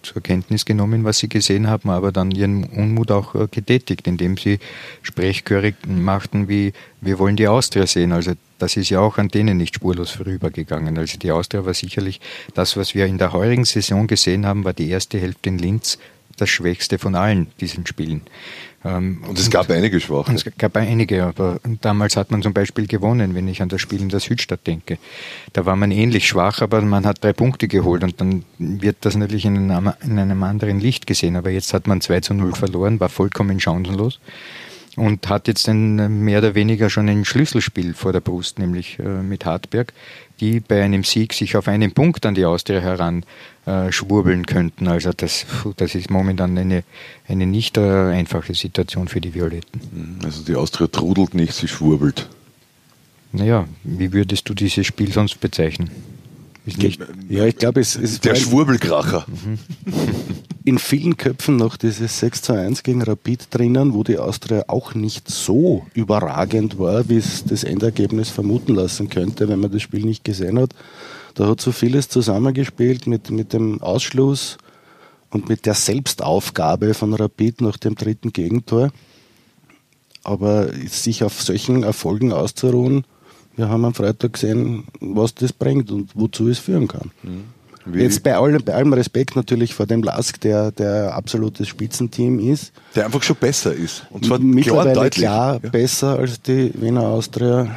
zur 0.00 0.22
Kenntnis 0.22 0.64
genommen, 0.64 1.04
was 1.04 1.18
sie 1.18 1.28
gesehen 1.28 1.68
haben, 1.68 1.90
aber 1.90 2.10
dann 2.10 2.30
ihren 2.30 2.64
Unmut 2.64 3.10
auch 3.10 3.34
äh, 3.34 3.48
getätigt, 3.50 4.06
indem 4.06 4.38
sie 4.38 4.58
sprechchörig 5.02 5.74
machten, 5.86 6.48
wie 6.48 6.72
wir 7.02 7.18
wollen 7.18 7.36
die 7.36 7.48
Austria 7.48 7.86
sehen. 7.86 8.12
Also 8.12 8.32
das 8.58 8.78
ist 8.78 8.88
ja 8.88 9.00
auch 9.00 9.18
an 9.18 9.28
denen 9.28 9.58
nicht 9.58 9.74
spurlos 9.74 10.10
vorübergegangen. 10.10 10.96
Also 10.96 11.18
die 11.18 11.30
Austria 11.30 11.66
war 11.66 11.74
sicherlich 11.74 12.18
das, 12.54 12.78
was 12.78 12.94
wir 12.94 13.04
in 13.04 13.18
der 13.18 13.34
heurigen 13.34 13.66
Saison 13.66 14.06
gesehen 14.06 14.46
haben, 14.46 14.64
war 14.64 14.72
die 14.72 14.88
erste 14.88 15.18
Hälfte 15.18 15.50
in 15.50 15.58
Linz 15.58 15.98
das 16.42 16.50
schwächste 16.50 16.98
von 16.98 17.14
allen 17.14 17.46
diesen 17.60 17.86
Spielen. 17.86 18.22
Ähm, 18.84 19.22
und 19.28 19.38
es 19.38 19.48
gab 19.48 19.70
einige 19.70 20.00
Schwache. 20.00 20.34
Es 20.34 20.44
gab 20.58 20.76
einige, 20.76 21.24
aber 21.24 21.60
damals 21.80 22.16
hat 22.16 22.30
man 22.30 22.42
zum 22.42 22.52
Beispiel 22.52 22.86
gewonnen, 22.86 23.34
wenn 23.34 23.46
ich 23.46 23.62
an 23.62 23.68
das 23.68 23.80
Spiel 23.80 24.00
in 24.00 24.08
der 24.08 24.20
Südstadt 24.20 24.66
denke. 24.66 24.98
Da 25.52 25.64
war 25.66 25.76
man 25.76 25.92
ähnlich 25.92 26.26
schwach, 26.26 26.60
aber 26.60 26.80
man 26.82 27.06
hat 27.06 27.22
drei 27.22 27.32
Punkte 27.32 27.68
geholt 27.68 28.02
und 28.02 28.20
dann 28.20 28.44
wird 28.58 28.96
das 29.02 29.16
natürlich 29.16 29.44
in 29.44 29.70
einem, 29.70 29.92
in 30.02 30.18
einem 30.18 30.42
anderen 30.42 30.80
Licht 30.80 31.06
gesehen. 31.06 31.36
Aber 31.36 31.50
jetzt 31.50 31.72
hat 31.72 31.86
man 31.86 32.00
2 32.00 32.20
zu 32.20 32.34
0 32.34 32.54
verloren, 32.54 32.98
war 32.98 33.08
vollkommen 33.08 33.60
chancenlos 33.60 34.18
und 34.96 35.28
hat 35.28 35.48
jetzt 35.48 35.68
ein, 35.68 36.22
mehr 36.22 36.38
oder 36.38 36.54
weniger 36.54 36.90
schon 36.90 37.08
ein 37.08 37.24
Schlüsselspiel 37.24 37.94
vor 37.94 38.12
der 38.12 38.20
Brust, 38.20 38.58
nämlich 38.58 38.98
äh, 38.98 39.22
mit 39.22 39.44
Hartberg, 39.44 39.92
die 40.40 40.60
bei 40.60 40.82
einem 40.82 41.04
Sieg 41.04 41.32
sich 41.32 41.56
auf 41.56 41.68
einen 41.68 41.92
Punkt 41.92 42.26
an 42.26 42.34
die 42.34 42.44
Austria 42.44 42.80
heran 42.80 43.24
äh, 43.64 43.90
schwurbeln 43.90 44.44
könnten. 44.44 44.88
Also 44.88 45.12
das, 45.12 45.46
das 45.76 45.94
ist 45.94 46.10
momentan 46.10 46.58
eine, 46.58 46.84
eine 47.28 47.46
nicht 47.46 47.76
äh, 47.76 47.80
einfache 47.80 48.54
Situation 48.54 49.08
für 49.08 49.20
die 49.20 49.34
Violetten. 49.34 49.80
Mhm. 49.92 50.24
Also 50.24 50.42
die 50.42 50.56
Austria 50.56 50.88
trudelt 50.88 51.34
nicht, 51.34 51.54
sie 51.54 51.68
schwurbelt. 51.68 52.28
Naja, 53.32 53.66
wie 53.82 54.12
würdest 54.12 54.48
du 54.48 54.54
dieses 54.54 54.86
Spiel 54.86 55.10
sonst 55.10 55.40
bezeichnen? 55.40 55.90
Ja, 57.28 57.44
ich 57.44 57.56
glaube, 57.56 57.80
es 57.80 57.96
ist. 57.96 58.24
Der 58.24 58.34
Schwurbelkracher. 58.34 59.26
In 60.64 60.78
vielen 60.78 61.16
Köpfen 61.16 61.56
noch 61.56 61.76
dieses 61.76 62.20
6 62.20 62.42
zu 62.42 62.52
1 62.52 62.84
gegen 62.84 63.02
Rapid 63.02 63.48
drinnen, 63.50 63.94
wo 63.94 64.04
die 64.04 64.18
Austria 64.18 64.64
auch 64.68 64.94
nicht 64.94 65.28
so 65.28 65.84
überragend 65.92 66.78
war, 66.78 67.08
wie 67.08 67.16
es 67.16 67.42
das 67.42 67.64
Endergebnis 67.64 68.30
vermuten 68.30 68.76
lassen 68.76 69.08
könnte, 69.08 69.48
wenn 69.48 69.58
man 69.58 69.72
das 69.72 69.82
Spiel 69.82 70.04
nicht 70.04 70.22
gesehen 70.22 70.60
hat. 70.60 70.70
Da 71.34 71.48
hat 71.48 71.60
so 71.60 71.72
vieles 71.72 72.08
zusammengespielt 72.08 73.08
mit, 73.08 73.30
mit 73.32 73.52
dem 73.52 73.82
Ausschluss 73.82 74.56
und 75.30 75.48
mit 75.48 75.66
der 75.66 75.74
Selbstaufgabe 75.74 76.94
von 76.94 77.12
Rapid 77.12 77.60
nach 77.60 77.76
dem 77.76 77.96
dritten 77.96 78.32
Gegentor. 78.32 78.92
Aber 80.22 80.72
sich 80.86 81.24
auf 81.24 81.42
solchen 81.42 81.82
Erfolgen 81.82 82.32
auszuruhen, 82.32 83.04
wir 83.56 83.68
haben 83.68 83.84
am 83.84 83.94
Freitag 83.94 84.34
gesehen, 84.34 84.84
was 85.00 85.34
das 85.34 85.52
bringt 85.52 85.90
und 85.90 86.10
wozu 86.14 86.48
es 86.48 86.58
führen 86.58 86.88
kann. 86.88 87.10
Mhm. 87.22 87.44
Jetzt 87.94 88.22
bei 88.22 88.36
allem, 88.36 88.62
bei 88.64 88.74
allem 88.74 88.92
Respekt 88.92 89.34
natürlich 89.34 89.74
vor 89.74 89.86
dem 89.86 90.02
Lask, 90.04 90.40
der 90.40 90.70
der 90.70 91.14
absolutes 91.14 91.66
Spitzenteam 91.66 92.38
ist. 92.38 92.72
Der 92.94 93.06
einfach 93.06 93.22
schon 93.22 93.36
besser 93.36 93.74
ist. 93.74 94.06
Und 94.10 94.24
zwar 94.24 94.38
mittlerweile 94.38 94.92
klar, 94.92 95.10
klar 95.10 95.60
ja. 95.62 95.70
besser 95.70 96.18
als 96.18 96.40
die 96.40 96.72
Wiener 96.80 97.02
Austria 97.02 97.68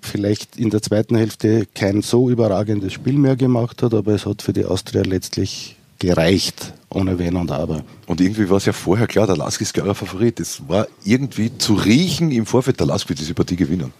vielleicht 0.00 0.56
in 0.56 0.70
der 0.70 0.80
zweiten 0.80 1.16
Hälfte 1.16 1.66
kein 1.74 2.02
so 2.02 2.30
überragendes 2.30 2.92
Spiel 2.92 3.14
mehr 3.14 3.36
gemacht 3.36 3.82
hat, 3.82 3.94
aber 3.94 4.12
es 4.12 4.26
hat 4.26 4.42
für 4.42 4.52
die 4.52 4.64
Austria 4.64 5.02
letztlich 5.02 5.76
gereicht, 5.98 6.72
ohne 6.90 7.18
Wenn 7.18 7.36
und 7.36 7.50
Aber. 7.50 7.82
Und 8.06 8.20
irgendwie 8.20 8.48
war 8.48 8.58
es 8.58 8.66
ja 8.66 8.72
vorher 8.72 9.06
klar, 9.06 9.26
der 9.26 9.36
Lask 9.36 9.60
ist 9.60 9.74
klarer 9.74 9.94
Favorit. 9.94 10.38
Es 10.40 10.68
war 10.68 10.86
irgendwie 11.04 11.56
zu 11.58 11.74
riechen 11.74 12.30
im 12.30 12.46
Vorfeld, 12.46 12.78
der 12.78 12.86
Lask 12.86 13.08
wird 13.08 13.18
diese 13.18 13.34
Partie 13.34 13.56
gewinnen. 13.56 13.92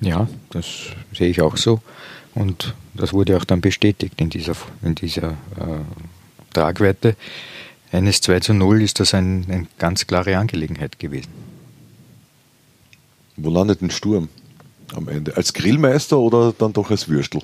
Ja, 0.00 0.28
das 0.50 0.66
sehe 1.12 1.28
ich 1.28 1.40
auch 1.42 1.56
so. 1.56 1.80
Und 2.34 2.74
das 2.94 3.12
wurde 3.12 3.36
auch 3.36 3.44
dann 3.44 3.60
bestätigt 3.60 4.20
in 4.20 4.30
dieser, 4.30 4.54
in 4.82 4.94
dieser 4.94 5.30
äh, 5.56 5.80
Tragweite. 6.52 7.16
Eines 7.90 8.20
2 8.20 8.40
zu 8.40 8.54
0 8.54 8.82
ist 8.82 9.00
das 9.00 9.14
ein, 9.14 9.46
eine 9.48 9.66
ganz 9.78 10.06
klare 10.06 10.36
Angelegenheit 10.36 10.98
gewesen. 10.98 11.30
Wo 13.36 13.50
landet 13.50 13.82
ein 13.82 13.90
Sturm 13.90 14.28
am 14.94 15.08
Ende? 15.08 15.36
Als 15.36 15.52
Grillmeister 15.52 16.18
oder 16.18 16.52
dann 16.56 16.72
doch 16.72 16.90
als 16.90 17.08
Würstel? 17.08 17.42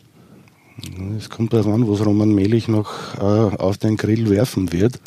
Es 1.16 1.30
kommt 1.30 1.52
darauf 1.52 1.73
an, 1.73 1.88
was 1.88 2.04
Roman 2.04 2.34
Melich 2.34 2.68
noch 2.68 3.14
äh, 3.16 3.20
auf 3.20 3.78
den 3.78 3.96
Grill 3.96 4.28
werfen 4.28 4.73
wird. 4.73 5.00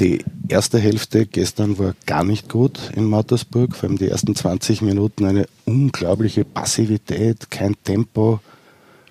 Die 0.00 0.24
erste 0.48 0.78
Hälfte 0.78 1.24
gestern 1.26 1.78
war 1.78 1.94
gar 2.06 2.24
nicht 2.24 2.48
gut 2.48 2.78
in 2.96 3.04
Mattersburg, 3.04 3.76
vor 3.76 3.88
allem 3.88 3.98
die 3.98 4.08
ersten 4.08 4.34
20 4.34 4.82
Minuten 4.82 5.24
eine 5.24 5.46
unglaubliche 5.66 6.44
Passivität, 6.44 7.50
kein 7.50 7.76
Tempo, 7.84 8.40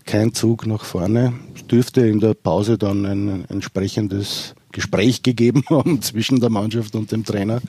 kein 0.05 0.33
Zug 0.33 0.67
nach 0.67 0.83
vorne. 0.83 1.33
Es 1.55 1.65
dürfte 1.67 2.05
in 2.05 2.19
der 2.19 2.33
Pause 2.33 2.77
dann 2.77 3.05
ein 3.05 3.45
entsprechendes 3.49 4.55
Gespräch 4.73 5.23
gegeben 5.23 5.63
haben 5.69 6.01
zwischen 6.01 6.41
der 6.41 6.49
Mannschaft 6.49 6.95
und 6.95 7.11
dem 7.11 7.23
Trainer. 7.23 7.61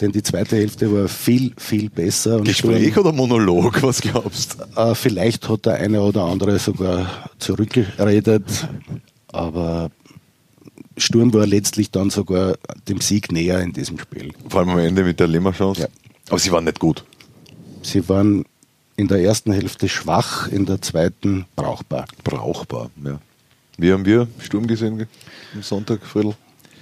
Denn 0.00 0.12
die 0.12 0.22
zweite 0.22 0.56
Hälfte 0.56 0.92
war 0.92 1.08
viel, 1.08 1.52
viel 1.58 1.90
besser. 1.90 2.40
Gespräch 2.40 2.92
Sturm, 2.92 3.06
oder 3.06 3.16
Monolog, 3.16 3.82
was 3.82 4.00
glaubst 4.00 4.56
du? 4.74 4.80
Äh, 4.80 4.94
vielleicht 4.94 5.48
hat 5.48 5.66
der 5.66 5.74
eine 5.74 6.00
oder 6.00 6.24
andere 6.24 6.58
sogar 6.58 7.28
zurückgeredet, 7.38 8.66
aber 9.28 9.90
Sturm 10.96 11.32
war 11.32 11.46
letztlich 11.46 11.90
dann 11.90 12.10
sogar 12.10 12.58
dem 12.88 13.00
Sieg 13.00 13.32
näher 13.32 13.60
in 13.60 13.72
diesem 13.72 13.98
Spiel. 13.98 14.32
Vor 14.48 14.60
allem 14.60 14.70
am 14.70 14.78
Ende 14.78 15.04
mit 15.04 15.20
der 15.20 15.28
Lemmer-Chance. 15.28 15.82
Ja. 15.82 15.88
Aber 16.28 16.38
sie 16.38 16.52
waren 16.52 16.64
nicht 16.64 16.78
gut. 16.78 17.04
Sie 17.82 18.08
waren 18.08 18.44
in 18.96 19.08
der 19.08 19.18
ersten 19.18 19.52
Hälfte 19.52 19.88
schwach, 19.88 20.48
in 20.48 20.66
der 20.66 20.82
zweiten 20.82 21.46
brauchbar. 21.56 22.06
Brauchbar, 22.22 22.90
ja. 23.04 23.18
Wie 23.78 23.92
haben 23.92 24.04
wir 24.04 24.28
Sturm 24.40 24.66
gesehen 24.66 25.06
am 25.54 25.62
Sonntag, 25.62 26.04
Friedl? 26.04 26.34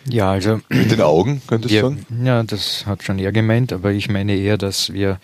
Ja, 0.09 0.33
also. 0.33 0.61
Mit 0.69 0.91
den 0.91 1.01
Augen, 1.01 1.41
könntest 1.47 1.75
du 1.75 1.81
sagen? 1.81 2.07
Ja, 2.25 2.43
das 2.43 2.87
hat 2.87 3.05
schon 3.05 3.19
er 3.19 3.31
gemeint, 3.31 3.73
aber 3.73 3.93
ich 3.93 4.09
meine 4.09 4.35
eher, 4.35 4.59
dass 4.59 4.93
wir 4.93 5.21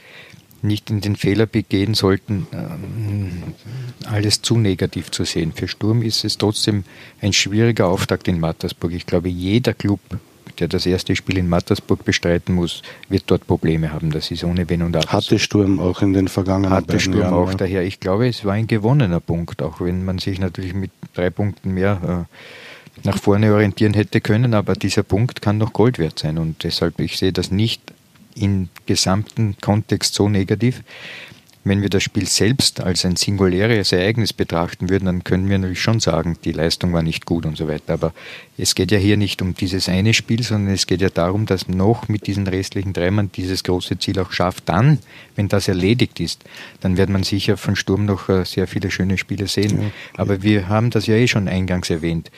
nicht 0.65 0.91
in 0.91 1.01
den 1.01 1.17
Fehler 1.17 1.47
begehen 1.47 1.95
sollten, 1.95 2.47
ähm, 2.53 3.43
alles 4.07 4.43
zu 4.43 4.57
negativ 4.57 5.11
zu 5.11 5.25
sehen. 5.25 5.53
Für 5.53 5.69
Sturm 5.69 6.03
ist 6.03 6.25
es 6.25 6.39
trotzdem 6.39 6.85
ein 7.21 7.33
schwieriger 7.33 7.87
Auftakt 7.89 8.27
in 8.27 8.41
Mattersburg. 8.41 8.93
Ich 8.93 9.07
glaube, 9.07 9.29
jeder 9.29 9.75
Club, 9.75 10.01
der 10.59 10.69
das 10.69 10.87
erste 10.87 11.15
Spiel 11.17 11.39
in 11.39 11.49
Mattersburg 11.49 12.05
bestreiten 12.05 12.55
muss, 12.55 12.83
wird 13.09 13.25
dort 13.27 13.47
Probleme 13.47 13.93
haben. 13.93 14.11
Das 14.11 14.31
ist 14.31 14.45
ohne 14.45 14.69
Wenn 14.69 14.83
und 14.83 14.97
Aber. 14.97 15.07
Hatte 15.13 15.39
Sturm 15.39 15.79
auch 15.81 16.03
in 16.03 16.13
den 16.13 16.29
vergangenen 16.29 16.71
Hatte 16.71 16.99
Sturm 16.99 17.21
Jahren, 17.21 17.35
auch 17.35 17.51
ja. 17.51 17.57
daher. 17.57 17.85
Ich 17.85 18.01
glaube, 18.01 18.29
es 18.29 18.45
war 18.45 18.55
ein 18.55 18.67
gewonnener 18.67 19.21
Punkt, 19.21 19.63
auch 19.63 19.81
wenn 19.81 20.05
man 20.05 20.19
sich 20.19 20.39
natürlich 20.39 20.75
mit 20.75 20.91
drei 21.15 21.31
Punkten 21.31 21.73
mehr 21.75 22.27
äh, 22.27 23.07
nach 23.07 23.19
vorne 23.19 23.53
orientieren 23.53 23.95
hätte 23.95 24.21
können, 24.21 24.55
aber 24.55 24.75
dieser 24.75 25.03
Punkt 25.03 25.43
kann 25.43 25.59
noch 25.59 25.73
Gold 25.73 25.99
wert 25.99 26.19
sein 26.19 26.39
und 26.39 26.65
deshalb, 26.65 27.01
ich 27.01 27.19
sehe 27.19 27.33
das 27.33 27.51
nicht 27.51 27.94
im 28.35 28.69
gesamten 28.87 29.57
Kontext 29.61 30.15
so 30.15 30.29
negativ. 30.29 30.83
Wenn 31.67 31.81
wir 31.81 31.89
das 31.89 32.03
Spiel 32.03 32.29
selbst 32.29 32.83
als 32.83 33.07
ein 33.07 33.17
singuläres 33.17 33.91
Ereignis 33.93 34.35
betrachten 34.35 34.91
würden, 34.91 35.07
dann 35.07 35.25
können 35.25 35.49
wir 35.49 35.57
natürlich 35.57 35.81
schon 35.81 35.99
sagen, 35.99 36.37
die 36.45 36.53
Leistung 36.53 36.93
war 36.93 37.03
nicht 37.03 37.25
gut 37.25 37.47
und 37.47 37.57
so 37.57 37.67
weiter. 37.69 37.95
Aber 37.95 38.13
es 38.59 38.75
geht 38.75 38.91
ja 38.91 38.99
hier 38.99 39.17
nicht 39.17 39.41
um 39.41 39.55
dieses 39.55 39.89
eine 39.89 40.13
Spiel, 40.13 40.43
sondern 40.43 40.75
es 40.75 40.87
geht 40.87 41.01
ja 41.01 41.09
darum, 41.09 41.47
dass 41.47 41.67
noch 41.67 42.07
mit 42.07 42.27
diesen 42.27 42.47
restlichen 42.47 42.93
drei 42.93 43.11
man 43.11 43.33
dieses 43.33 43.65
große 43.65 43.99
Ziel 43.99 44.19
auch 44.19 44.31
schafft. 44.31 44.69
Dann, 44.69 44.99
wenn 45.37 45.49
das 45.49 45.67
erledigt 45.67 46.21
ist, 46.21 46.45
dann 46.81 46.99
wird 46.99 47.09
man 47.09 47.23
sicher 47.23 47.57
von 47.57 47.77
Sturm 47.77 48.05
noch 48.05 48.29
äh, 48.29 48.45
sehr 48.45 48.67
viele 48.67 48.91
schöne 48.91 49.17
Spiele 49.17 49.47
sehen. 49.47 49.91
Aber 50.19 50.43
wir 50.43 50.69
haben 50.69 50.91
das 50.91 51.07
ja 51.07 51.15
eh 51.15 51.29
schon 51.29 51.49
eingangs 51.49 51.89
erwähnt 51.89 52.31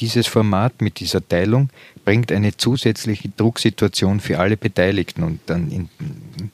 dieses 0.00 0.26
Format 0.26 0.80
mit 0.80 1.00
dieser 1.00 1.26
Teilung 1.26 1.70
bringt 2.08 2.32
eine 2.32 2.56
zusätzliche 2.56 3.28
Drucksituation 3.36 4.20
für 4.20 4.38
alle 4.38 4.56
Beteiligten. 4.56 5.22
Und 5.24 5.40
dann 5.44 5.70
in, 5.70 5.90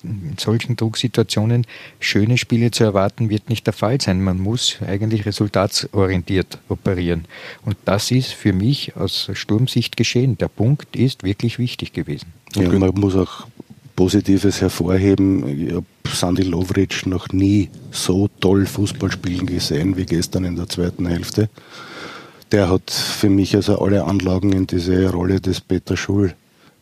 in, 0.03 0.35
solchen 0.37 0.75
Drucksituationen 0.75 1.65
schöne 2.01 2.39
Spiele 2.39 2.73
zu 2.73 2.83
erwarten, 2.83 3.31
wird 3.31 3.49
nicht 3.49 3.65
der 3.65 3.73
Fall 3.73 4.01
sein. 4.01 4.21
Man 4.21 4.41
muss 4.41 4.79
eigentlich 4.85 5.27
resultatsorientiert 5.27 6.59
operieren. 6.69 7.27
Und 7.65 7.77
das 7.85 8.11
ist 8.11 8.33
für 8.33 8.53
mich 8.53 8.97
aus 8.97 9.31
Sturmsicht 9.33 9.97
geschehen. 9.97 10.37
Der 10.39 10.49
Punkt 10.49 10.97
ist 10.97 11.23
wirklich 11.23 11.61
wichtig 11.61 11.93
gewesen. 11.93 12.33
Ja, 12.57 12.69
man 12.71 12.91
muss 12.97 13.15
auch 13.15 13.47
Positives 13.95 14.61
hervorheben. 14.61 15.69
Ich 15.69 15.73
habe 15.73 15.87
Sandy 16.13 16.43
Lovric 16.43 17.07
noch 17.07 17.29
nie 17.29 17.71
so 17.93 18.29
toll 18.41 18.67
Fußball 18.67 19.13
spielen 19.13 19.47
gesehen 19.47 19.97
wie 19.97 20.05
gestern 20.05 20.47
in 20.47 20.57
der 20.57 20.69
zweiten 20.69 21.07
Hälfte 21.07 21.49
der 22.55 22.71
hat 22.71 22.93
für 22.93 23.29
mich 23.29 23.57
also 23.57 23.81
alle 23.81 24.05
Anlagen 24.05 24.53
in 24.53 24.69
diese 24.69 25.11
Rolle 25.11 25.41
des 25.41 25.61
Peter 25.61 25.97
Schul 25.97 26.35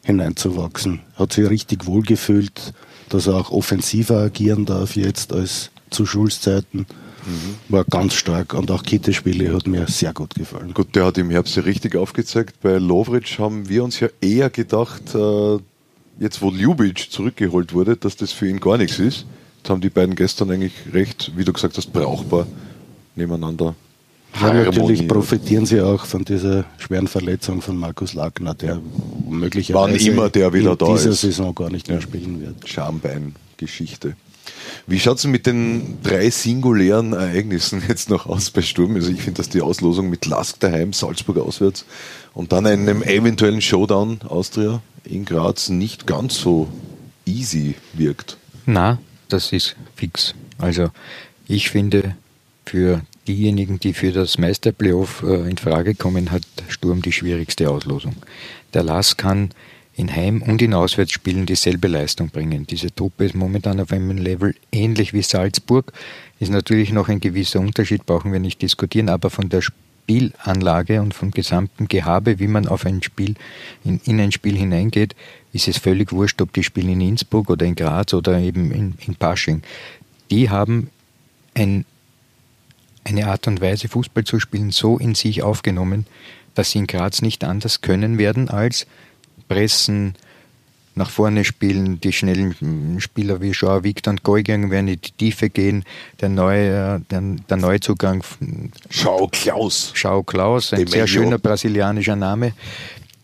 hineinzuwachsen. 0.05 1.00
Hat 1.14 1.33
sich 1.33 1.49
richtig 1.49 1.87
wohlgefühlt, 1.87 2.75
dass 3.09 3.26
er 3.26 3.37
auch 3.37 3.50
offensiver 3.50 4.19
agieren 4.19 4.67
darf 4.67 4.97
jetzt 4.97 5.33
als 5.33 5.71
zu 5.88 6.05
Schulszeiten. 6.05 6.81
Mhm. 6.81 7.55
War 7.71 7.85
ganz 7.85 8.12
stark 8.12 8.52
und 8.52 8.71
auch 8.71 8.83
Kittespiele 8.83 9.55
hat 9.55 9.67
mir 9.67 9.87
sehr 9.88 10.12
gut 10.12 10.35
gefallen. 10.35 10.75
Gut, 10.75 10.95
der 10.95 11.07
hat 11.07 11.17
im 11.17 11.31
Herbst 11.31 11.57
ja 11.57 11.62
richtig 11.62 11.97
aufgezeigt. 11.97 12.61
Bei 12.61 12.76
Lovric 12.76 13.38
haben 13.38 13.71
wir 13.71 13.83
uns 13.83 13.99
ja 13.99 14.09
eher 14.21 14.50
gedacht, 14.50 15.14
äh, 15.14 15.59
jetzt 16.21 16.43
wo 16.43 16.50
Ljubic 16.50 17.11
zurückgeholt 17.11 17.73
wurde, 17.73 17.97
dass 17.97 18.17
das 18.17 18.31
für 18.33 18.47
ihn 18.47 18.61
gar 18.61 18.76
nichts 18.76 18.99
ist. 18.99 19.25
Jetzt 19.57 19.71
haben 19.71 19.81
die 19.81 19.88
beiden 19.88 20.17
gestern 20.17 20.50
eigentlich 20.50 20.75
recht, 20.93 21.33
wie 21.35 21.45
du 21.45 21.52
gesagt 21.55 21.79
hast, 21.79 21.95
brauchbar 21.95 22.47
nebeneinander 23.17 23.75
ja, 24.41 24.53
natürlich 24.53 25.07
profitieren 25.07 25.67
sie 25.67 25.81
auch 25.81 26.07
von 26.07 26.25
dieser 26.25 26.65
schweren 26.79 27.07
Verletzung 27.07 27.62
von 27.62 27.77
Markus 27.77 28.15
Lackner, 28.15 28.55
der 28.55 28.81
möglicherweise 29.29 29.93
Wann 29.93 29.95
immer 29.95 30.31
der 30.31 30.53
wieder 30.53 30.73
in 30.73 30.79
da 30.79 30.87
dieser 30.87 31.11
ist. 31.11 31.21
Saison 31.21 31.55
gar 31.55 31.71
nicht 31.71 31.89
mehr 31.89 32.01
spielen 32.01 32.41
wird. 32.41 32.69
Schambein-Geschichte. 32.69 34.17
Wie 34.87 34.99
schaut 34.99 35.19
es 35.19 35.27
mit 35.27 35.47
den 35.47 35.99
drei 36.03 36.31
singulären 36.31 37.12
Ereignissen 37.12 37.83
jetzt 37.89 38.11
noch 38.11 38.27
aus 38.27 38.51
bei 38.51 38.62
Sturm? 38.62 38.95
Also 38.97 39.11
ich 39.11 39.23
finde, 39.23 39.39
dass 39.39 39.49
die 39.49 39.61
Auslosung 39.61 40.11
mit 40.11 40.27
Lask 40.27 40.59
daheim, 40.61 40.93
Salzburg 40.93 41.39
auswärts 41.39 41.85
und 42.35 42.53
dann 42.53 42.67
einem 42.67 43.03
eventuellen 43.03 43.61
Showdown 43.61 44.21
Austria 44.23 44.83
in 45.05 45.25
Graz 45.25 45.69
nicht 45.69 46.07
ganz 46.07 46.37
so 46.37 46.69
easy 47.27 47.75
wirkt. 47.93 48.37
Na, 48.67 48.99
das 49.29 49.53
ist 49.53 49.77
fix. 49.95 50.35
Also 50.59 50.91
ich 51.49 51.71
finde, 51.71 52.17
für 52.64 53.02
diejenigen, 53.28 53.78
die 53.78 53.92
für 53.92 54.12
das 54.12 54.38
Meisterplayoff 54.38 55.23
äh, 55.23 55.49
in 55.49 55.59
Frage 55.59 55.95
kommen, 55.95 56.31
hat 56.31 56.42
Sturm 56.69 57.02
die 57.02 57.12
schwierigste 57.12 57.71
Auslosung. 57.71 58.16
Der 58.75 58.83
Lass 58.83 59.16
kann 59.16 59.50
in 59.95 60.14
Heim- 60.14 60.42
und 60.42 60.62
in 60.62 60.75
Auswärtsspielen 60.75 61.47
dieselbe 61.47 61.88
Leistung 61.88 62.31
bringen. 62.31 62.66
Diese 62.66 62.95
Truppe 62.95 63.26
ist 63.26 63.35
momentan 63.35 63.81
auf 63.81 63.92
einem 63.92 64.16
Level 64.16 64.54
ähnlich 64.73 65.12
wie 65.12 65.23
Salzburg. 65.23 65.92
Ist 66.40 66.50
natürlich 66.50 66.92
noch 66.92 67.09
ein 67.09 67.21
gewisser 67.21 67.61
Unterschied, 67.61 68.07
brauchen 68.07 68.33
wir 68.33 68.40
nicht 68.40 68.62
diskutieren, 68.62 69.11
aber 69.11 69.28
von 69.28 69.50
der 69.50 69.61
Spielanlage 69.61 71.00
und 71.00 71.14
vom 71.14 71.31
gesamten 71.31 71.88
Gehabe, 71.88 72.38
wie 72.38 72.49
man 72.49 72.66
auf 72.66 72.87
ein 72.87 73.02
Spiel, 73.02 73.35
in, 73.85 74.00
in 74.04 74.19
ein 74.19 74.33
Spiel 74.33 74.57
hineingeht, 74.57 75.14
ist 75.52 75.69
es 75.69 75.76
völlig 75.76 76.12
wurscht, 76.12 76.40
ob 76.40 76.52
die 76.54 76.64
spielen 76.64 76.88
in 76.88 77.00
Innsbruck 77.02 77.50
oder 77.50 77.66
in 77.66 77.75
Graz 77.75 78.14
oder 78.14 78.38
eben 78.38 78.73
in, 78.73 78.95
in 79.07 79.14
Pasching. 79.14 79.62
Die 80.31 80.49
haben 80.49 80.90
ein 81.54 81.85
eine 83.05 83.27
Art 83.27 83.47
und 83.47 83.61
Weise, 83.61 83.89
Fußball 83.89 84.25
zu 84.25 84.41
spielen, 84.41 84.71
so 84.71 84.99
in 84.99 85.15
sich 85.15 85.43
aufgenommen, 85.43 86.07
dass 86.55 86.71
sie 86.71 86.79
in 86.79 86.87
Graz 86.87 87.23
nicht 87.23 87.45
anders 87.45 87.81
können 87.81 88.19
werden 88.19 88.49
als 88.49 88.87
pressen, 89.49 90.15
nach 90.95 91.11
vorne 91.11 91.45
spielen, 91.45 92.01
die 92.01 92.13
schnellen 92.13 93.01
Spieler 93.01 93.41
wie 93.41 93.51
Joao 93.51 93.83
Victor 93.83 94.11
und 94.11 94.23
Goigang 94.23 94.71
werden 94.71 94.89
in 94.89 95.01
die 95.01 95.11
Tiefe 95.13 95.49
gehen, 95.49 95.85
der 96.21 96.29
neue, 96.29 97.01
der, 97.11 97.23
der 97.49 97.57
Neuzugang 97.57 98.23
Schau 98.91 99.29
Klaus. 99.29 99.93
Schau 99.95 100.23
Klaus, 100.23 100.73
ein 100.73 100.87
sehr 100.87 101.07
schöner 101.07 101.39
brasilianischer 101.39 102.17
Name. 102.17 102.53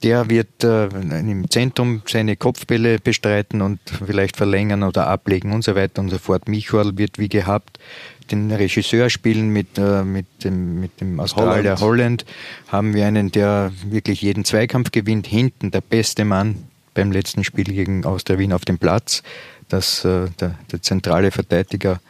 Der 0.03 0.31
wird 0.31 0.63
äh, 0.63 0.87
im 0.87 1.51
Zentrum 1.51 2.03
seine 2.07 2.37
Kopfbälle 2.37 3.01
bestreiten 3.01 3.61
und 3.61 3.81
vielleicht 4.07 4.37
verlängern 4.37 4.85
oder 4.85 5.09
ablegen 5.09 5.53
und 5.53 5.65
so 5.65 5.75
weiter 5.75 6.01
und 6.01 6.09
so 6.09 6.19
fort. 6.19 6.49
Michael 6.49 6.97
wird 6.97 7.19
wie 7.19 7.29
gehabt 7.29 7.79
den 8.31 8.51
Regisseur 8.51 9.11
spielen 9.11 9.51
mit, 9.51 9.79
äh, 9.79 10.03
mit, 10.05 10.27
dem, 10.45 10.81
mit 10.81 11.01
dem 11.01 11.21
Australier 11.21 11.79
Holland. 11.79 11.81
Holland, 11.81 12.25
haben 12.69 12.95
wir 12.95 13.07
einen, 13.07 13.31
der 13.33 13.73
wirklich 13.85 14.23
jeden 14.23 14.45
Zweikampf 14.45 14.91
gewinnt, 14.91 15.27
hinten 15.27 15.71
der 15.71 15.81
beste 15.81 16.25
Mann 16.25 16.65
beim 16.95 17.13
letzten 17.13 17.45
Spiel 17.45 17.65
gegen 17.65 18.05
Austria 18.05 18.39
Wien 18.39 18.53
auf 18.53 18.65
dem 18.65 18.79
Platz, 18.79 19.23
das, 19.69 20.05
äh, 20.05 20.27
der, 20.41 20.55
der 20.73 20.83
zentrale 20.83 21.31
Verteidiger 21.31 22.01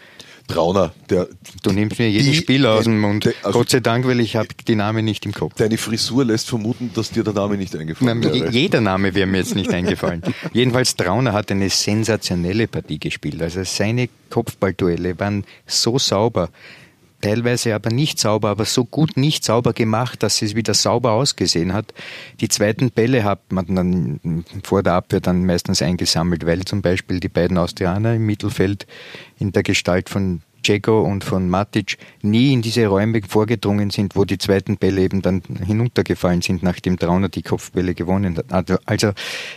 Trauner, 0.49 0.93
der. 1.11 1.29
Du 1.63 1.71
nimmst 1.71 1.99
mir 1.99 2.11
jeden 2.11 2.33
die- 2.33 2.35
Spieler 2.35 2.73
aus 2.75 2.85
dem 2.85 3.01
Mund. 3.01 3.25
der- 3.27 3.35
also- 3.43 3.59
Gott 3.61 3.71
sei 3.71 3.81
Dank, 3.81 4.07
weil 4.07 4.19
ich 4.21 4.35
habe 4.35 4.49
die 4.67 4.75
Namen 4.75 5.05
nicht 5.05 5.25
im 5.27 5.33
Kopf. 5.33 5.55
Deine 5.57 5.79
Frisur 5.79 6.25
lässt 6.25 6.49
vermuten, 6.49 6.91
dass 6.95 7.11
dir 7.11 7.23
der 7.23 7.35
Name 7.35 7.57
nicht 7.57 7.77
eingefallen 7.77 8.21
Nein, 8.21 8.33
wäre. 8.33 8.51
jeder 8.51 8.81
Name 8.81 9.15
wäre 9.15 9.27
mir 9.27 9.39
jetzt 9.39 9.55
nicht 9.55 9.71
eingefallen. 9.73 10.23
Jedenfalls 10.53 10.97
Trauner 10.97 11.33
hat 11.35 11.51
eine 11.53 11.71
sensationelle 11.71 12.67
Partie 12.67 12.99
gespielt. 12.99 13.41
Also 13.43 13.63
seine 13.63 14.09
Kopfballduelle 14.31 15.19
waren 15.21 15.45
so 15.67 15.99
sauber, 15.99 16.49
teilweise 17.21 17.75
aber 17.75 17.91
nicht 17.91 18.19
sauber, 18.19 18.49
aber 18.49 18.65
so 18.65 18.85
gut 18.85 19.17
nicht 19.17 19.45
sauber 19.45 19.73
gemacht, 19.73 20.23
dass 20.23 20.43
es 20.43 20.55
wieder 20.55 20.75
sauber 20.75 21.13
ausgesehen 21.13 21.73
hat. 21.73 21.93
Die 22.41 22.49
zweiten 22.49 22.91
Bälle 22.91 23.25
hat 23.25 23.53
man 23.53 23.75
dann 23.75 24.45
vor 24.63 24.83
der 24.83 24.95
Abwehr 24.95 25.21
dann 25.21 25.45
meistens 25.45 25.83
eingesammelt, 25.83 26.47
weil 26.47 26.65
zum 26.65 26.83
Beispiel 26.83 27.21
die 27.21 27.29
beiden 27.29 27.59
Austrianer 27.59 28.15
im 28.15 28.27
Mittelfeld 28.27 28.87
in 29.39 29.53
der 29.53 29.63
Gestalt 29.63 30.09
von 30.09 30.43
Dzeko 30.63 31.03
und 31.03 31.25
von 31.25 31.49
Matic 31.49 31.99
nie 32.23 32.53
in 32.53 32.63
diese 32.63 32.87
Räume 32.87 33.21
vorgedrungen 33.27 33.91
sind, 33.91 34.17
wo 34.17 34.25
die 34.25 34.39
zweiten 34.39 34.77
Bälle 34.77 35.03
eben 35.03 35.23
dann 35.23 35.43
hinuntergefallen 35.65 36.43
sind, 36.43 36.63
nachdem 36.63 36.99
Trauner 36.99 37.29
die 37.29 37.43
Kopfbälle 37.43 37.95
gewonnen 37.95 38.37
hat. 38.37 38.53
Also, 38.53 38.79
also 38.85 39.13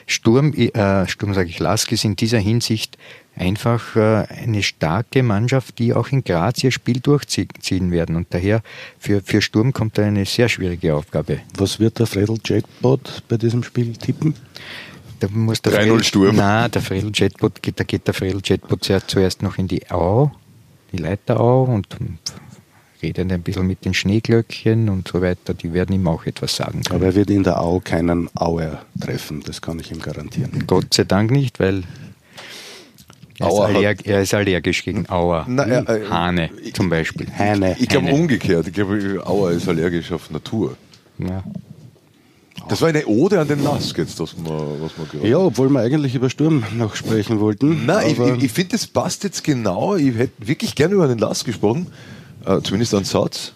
Sturm, 0.05 0.53
äh, 0.53 1.07
Sturm 1.07 1.33
sage 1.33 1.49
ich, 1.49 1.59
Lask 1.59 1.91
ist 1.91 2.05
in 2.05 2.15
dieser 2.15 2.39
Hinsicht 2.39 2.97
einfach 3.35 3.95
äh, 3.95 4.25
eine 4.43 4.63
starke 4.63 5.23
Mannschaft, 5.23 5.79
die 5.79 5.93
auch 5.93 6.09
in 6.09 6.23
Graz 6.23 6.63
ihr 6.63 6.71
Spiel 6.71 6.99
durchziehen 6.99 7.91
werden. 7.91 8.15
Und 8.15 8.27
daher 8.31 8.61
für, 8.99 9.21
für 9.21 9.41
Sturm 9.41 9.73
kommt 9.73 9.97
da 9.97 10.03
eine 10.03 10.25
sehr 10.25 10.49
schwierige 10.49 10.95
Aufgabe. 10.95 11.39
Was 11.57 11.79
wird 11.79 11.99
der 11.99 12.07
Fredel 12.07 12.37
Jackpot 12.43 13.23
bei 13.27 13.37
diesem 13.37 13.63
Spiel 13.63 13.93
tippen? 13.95 14.35
Da 15.19 15.27
muss 15.31 15.61
der 15.61 15.73
3-0 15.73 15.75
Fredel- 15.75 16.03
Sturm. 16.03 16.35
Nein, 16.35 16.71
der 16.71 16.81
Fredel 16.81 17.11
Jetbot, 17.13 17.59
da 17.75 17.83
geht 17.83 18.07
der 18.07 18.13
Fredel 18.13 18.41
Jetbot 18.43 18.83
zuerst, 18.83 19.09
zuerst 19.11 19.43
noch 19.43 19.57
in 19.59 19.67
die 19.67 19.89
Au, 19.91 20.31
die 20.91 20.97
Leiterau 20.97 21.63
und 21.63 21.87
redet 23.01 23.31
ein 23.31 23.41
bisschen 23.41 23.67
mit 23.67 23.85
den 23.85 23.93
Schneeglöckchen 23.93 24.89
und 24.89 25.07
so 25.07 25.21
weiter. 25.21 25.53
Die 25.53 25.73
werden 25.73 25.93
ihm 25.95 26.07
auch 26.07 26.25
etwas 26.25 26.55
sagen. 26.55 26.83
können. 26.83 26.95
Aber 26.95 27.05
er 27.05 27.15
wird 27.15 27.29
in 27.29 27.43
der 27.43 27.61
Au 27.61 27.79
keinen 27.79 28.29
Auer 28.35 28.83
treffen, 28.99 29.41
das 29.45 29.61
kann 29.61 29.79
ich 29.79 29.91
ihm 29.91 30.01
garantieren. 30.01 30.65
Gott 30.67 30.93
sei 30.93 31.03
Dank 31.03 31.31
nicht, 31.31 31.59
weil 31.59 31.83
er 33.39 33.47
ist, 33.47 33.59
allerg 33.59 34.05
er 34.05 34.21
ist 34.21 34.33
allergisch 34.33 34.83
gegen 34.83 35.09
Auer. 35.09 35.45
Na, 35.47 35.65
äh, 35.65 36.07
Hane 36.07 36.51
zum 36.73 36.89
Beispiel. 36.89 37.27
Heine. 37.37 37.75
Ich 37.79 37.89
glaube 37.89 38.11
umgekehrt. 38.11 38.67
Ich 38.67 38.73
glaube, 38.73 39.21
Auer 39.25 39.51
ist 39.51 39.67
allergisch 39.67 40.11
auf 40.11 40.29
Natur. 40.29 40.77
Ja. 41.17 41.43
Das 42.69 42.81
war 42.81 42.89
eine 42.89 43.05
Ode 43.05 43.39
an 43.39 43.47
den 43.47 43.63
Lask 43.63 43.97
jetzt, 43.97 44.19
das 44.19 44.35
wir, 44.37 44.81
was 44.81 44.91
wir 44.97 45.05
gerade. 45.11 45.27
Ja, 45.27 45.37
obwohl 45.37 45.69
wir 45.69 45.79
eigentlich 45.81 46.15
über 46.15 46.29
Sturm 46.29 46.63
noch 46.77 46.95
sprechen 46.95 47.39
wollten. 47.39 47.85
Nein, 47.85 48.11
ich, 48.11 48.19
ich, 48.19 48.43
ich 48.43 48.51
finde, 48.51 48.71
das 48.73 48.87
passt 48.87 49.23
jetzt 49.23 49.43
genau. 49.43 49.95
Ich 49.95 50.15
hätte 50.15 50.47
wirklich 50.47 50.75
gerne 50.75 50.95
über 50.95 51.07
den 51.07 51.17
Lask 51.17 51.45
gesprochen. 51.45 51.87
Äh, 52.45 52.61
zumindest 52.61 52.93
einen 52.95 53.05
Satz. 53.05 53.53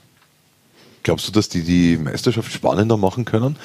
Glaubst 1.03 1.27
du, 1.27 1.31
dass 1.31 1.49
die 1.49 1.61
die 1.61 1.97
Meisterschaft 1.97 2.51
spannender 2.51 2.97
machen 2.97 3.25
können, 3.25 3.57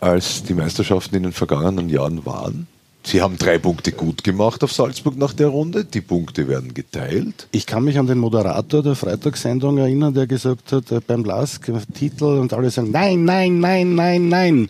als 0.00 0.42
die 0.42 0.54
Meisterschaften 0.54 1.16
in 1.16 1.22
den 1.24 1.32
vergangenen 1.32 1.88
Jahren 1.88 2.26
waren? 2.26 2.66
Sie 3.08 3.22
haben 3.22 3.38
drei 3.38 3.56
Punkte 3.58 3.92
gut 3.92 4.22
gemacht 4.22 4.62
auf 4.62 4.70
Salzburg 4.70 5.16
nach 5.16 5.32
der 5.32 5.48
Runde. 5.48 5.86
Die 5.86 6.02
Punkte 6.02 6.46
werden 6.46 6.74
geteilt. 6.74 7.48
ich 7.52 7.64
kann 7.64 7.84
mich 7.84 7.98
an 7.98 8.06
den 8.06 8.18
Moderator 8.18 8.82
der 8.82 8.96
Freitagssendung 8.96 9.78
erinnern, 9.78 10.12
der 10.12 10.26
gesagt 10.26 10.72
hat, 10.72 10.92
äh, 10.92 11.00
beim 11.00 11.24
Lask 11.24 11.66
äh, 11.70 11.80
Titel 11.94 12.24
und 12.24 12.52
alle 12.52 12.70
sagen, 12.70 12.90
nein, 12.90 13.24
nein, 13.24 13.60
nein, 13.60 13.94
nein, 13.94 14.28
nein. 14.28 14.68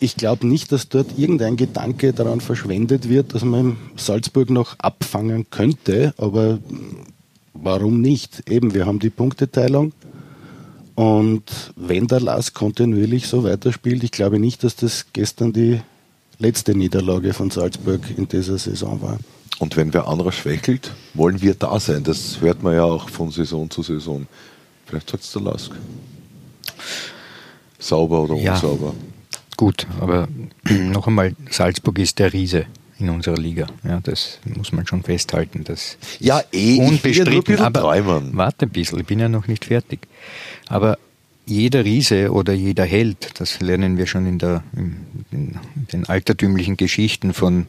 Ich 0.00 0.16
glaube 0.16 0.44
nicht, 0.44 0.72
dass 0.72 0.88
dort 0.88 1.16
irgendein 1.16 1.56
Gedanke 1.56 2.12
daran 2.12 2.40
verschwendet 2.40 3.08
wird, 3.08 3.32
dass 3.32 3.44
man 3.44 3.76
Salzburg 3.94 4.50
noch 4.50 4.74
abfangen 4.80 5.48
könnte, 5.48 6.14
aber 6.18 6.58
warum 7.54 8.00
nicht? 8.00 8.50
Eben, 8.50 8.74
wir 8.74 8.86
haben 8.86 8.98
die 8.98 9.10
Punkteteilung 9.10 9.92
und 10.96 11.44
wenn 11.76 12.08
der 12.08 12.18
Lask 12.18 12.52
kontinuierlich 12.52 13.28
so 13.28 13.44
weiterspielt, 13.44 14.02
ich 14.02 14.10
glaube 14.10 14.40
nicht, 14.40 14.64
dass 14.64 14.74
das 14.74 15.06
gestern 15.12 15.52
die 15.52 15.80
letzte 16.38 16.74
Niederlage 16.74 17.32
von 17.32 17.50
Salzburg 17.50 18.00
in 18.16 18.28
dieser 18.28 18.58
Saison 18.58 19.00
war. 19.02 19.18
Und 19.58 19.76
wenn 19.76 19.94
wer 19.94 20.06
anderer 20.06 20.32
schwächelt, 20.32 20.92
wollen 21.14 21.40
wir 21.40 21.54
da 21.54 21.80
sein. 21.80 22.04
Das 22.04 22.40
hört 22.40 22.62
man 22.62 22.74
ja 22.74 22.84
auch 22.84 23.08
von 23.08 23.30
Saison 23.30 23.70
zu 23.70 23.82
Saison. 23.82 24.26
Vielleicht 24.84 25.08
sagt 25.10 25.24
es 25.24 25.32
der 25.32 25.42
Lask. 25.42 25.70
Sauber 27.78 28.22
oder 28.22 28.34
Ja. 28.36 28.54
unsauber. 28.54 28.94
Gut, 29.56 29.86
aber 30.00 30.28
noch 30.68 31.06
einmal, 31.06 31.34
Salzburg 31.50 31.98
ist 31.98 32.18
der 32.18 32.32
Riese 32.32 32.66
in 32.98 33.08
unserer 33.10 33.36
Liga. 33.36 33.66
Ja, 33.84 34.00
das 34.02 34.38
muss 34.44 34.72
man 34.72 34.86
schon 34.86 35.02
festhalten. 35.02 35.64
Das 35.64 35.96
Ja, 36.20 36.38
ist 36.40 36.54
eh, 36.54 36.74
ich 36.74 36.78
will 36.78 36.78
ja 36.78 36.78
nur 36.78 36.86
ein 36.86 36.94
unbestritten. 36.96 37.44
bisschen 37.44 37.64
aber 37.64 37.80
träumen. 37.80 38.36
warte 38.36 38.66
ein 38.66 38.70
bisschen, 38.70 39.00
ich 39.00 39.06
bin 39.06 39.18
ja 39.18 39.28
noch 39.28 39.46
nicht 39.48 39.64
fertig. 39.66 40.00
Aber 40.68 40.98
jeder 41.46 41.84
Riese 41.84 42.32
oder 42.32 42.52
jeder 42.52 42.84
Held, 42.84 43.38
das 43.40 43.60
lernen 43.60 43.96
wir 43.98 44.06
schon 44.06 44.26
in, 44.26 44.38
der, 44.38 44.62
in, 44.76 45.56
den 45.92 46.04
altertümlichen 46.06 46.76
Geschichten 46.76 47.32
von, 47.32 47.66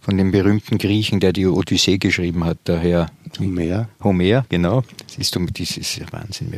von 0.00 0.16
dem 0.16 0.32
berühmten 0.32 0.78
Griechen, 0.78 1.20
der 1.20 1.32
die 1.32 1.46
Odyssee 1.46 1.98
geschrieben 1.98 2.44
hat, 2.44 2.58
der 2.66 2.80
Herr 2.80 3.06
Mehr. 3.38 3.88
Homer, 4.02 4.44
genau. 4.48 4.82
Siehst 5.06 5.36
du, 5.36 5.46
das 5.46 5.76
ist 5.76 5.96
ja 5.96 6.06
Wahnsinn. 6.10 6.52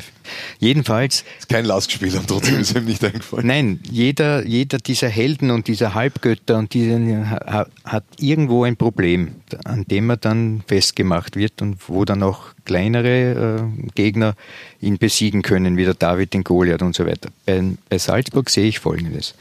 Jedenfalls 0.58 1.24
Ist 1.38 1.50
kein 1.50 1.66
Lask-Spieler 1.66 2.20
und 2.20 2.28
trotzdem 2.28 2.60
ist 2.60 2.74
ihm 2.74 2.86
nicht 2.86 3.04
eingefallen. 3.04 3.46
Nein, 3.46 3.80
jeder, 3.90 4.46
jeder 4.46 4.78
dieser 4.78 5.08
Helden 5.10 5.50
und 5.50 5.68
dieser 5.68 5.92
Halbgötter 5.94 6.56
und 6.56 6.72
diese, 6.72 7.28
ha- 7.28 7.66
hat 7.84 8.04
irgendwo 8.18 8.64
ein 8.64 8.76
Problem, 8.76 9.32
an 9.64 9.84
dem 9.84 10.08
er 10.08 10.16
dann 10.16 10.62
festgemacht 10.66 11.36
wird 11.36 11.60
und 11.60 11.76
wo 11.88 12.06
dann 12.06 12.22
auch 12.22 12.46
kleinere 12.64 13.68
äh, 13.76 13.90
Gegner 13.94 14.34
ihn 14.80 14.98
besiegen 14.98 15.42
können, 15.42 15.76
wie 15.76 15.84
der 15.84 15.94
David 15.94 16.34
den 16.34 16.44
Goliath 16.44 16.82
und 16.82 16.94
so 16.94 17.06
weiter. 17.06 17.30
Bei, 17.46 17.62
bei 17.88 17.98
Salzburg 17.98 18.50
sehe 18.50 18.68
ich 18.68 18.78
Folgendes. 18.78 19.34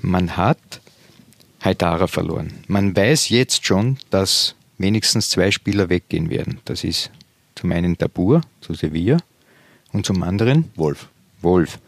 Man 0.00 0.36
hat 0.36 0.80
Haidara 1.64 2.06
verloren. 2.06 2.52
Man 2.68 2.96
weiß 2.96 3.28
jetzt 3.30 3.66
schon, 3.66 3.98
dass 4.10 4.54
wenigstens 4.78 5.28
zwei 5.28 5.50
Spieler 5.50 5.88
weggehen 5.88 6.30
werden. 6.30 6.60
Das 6.64 6.84
ist 6.84 7.10
zum 7.54 7.72
einen 7.72 7.98
Tabur 7.98 8.42
zu 8.60 8.74
Sevilla 8.74 9.18
und 9.92 10.06
zum 10.06 10.22
anderen 10.22 10.70
Wolf. 10.76 11.08
Wolf. 11.40 11.78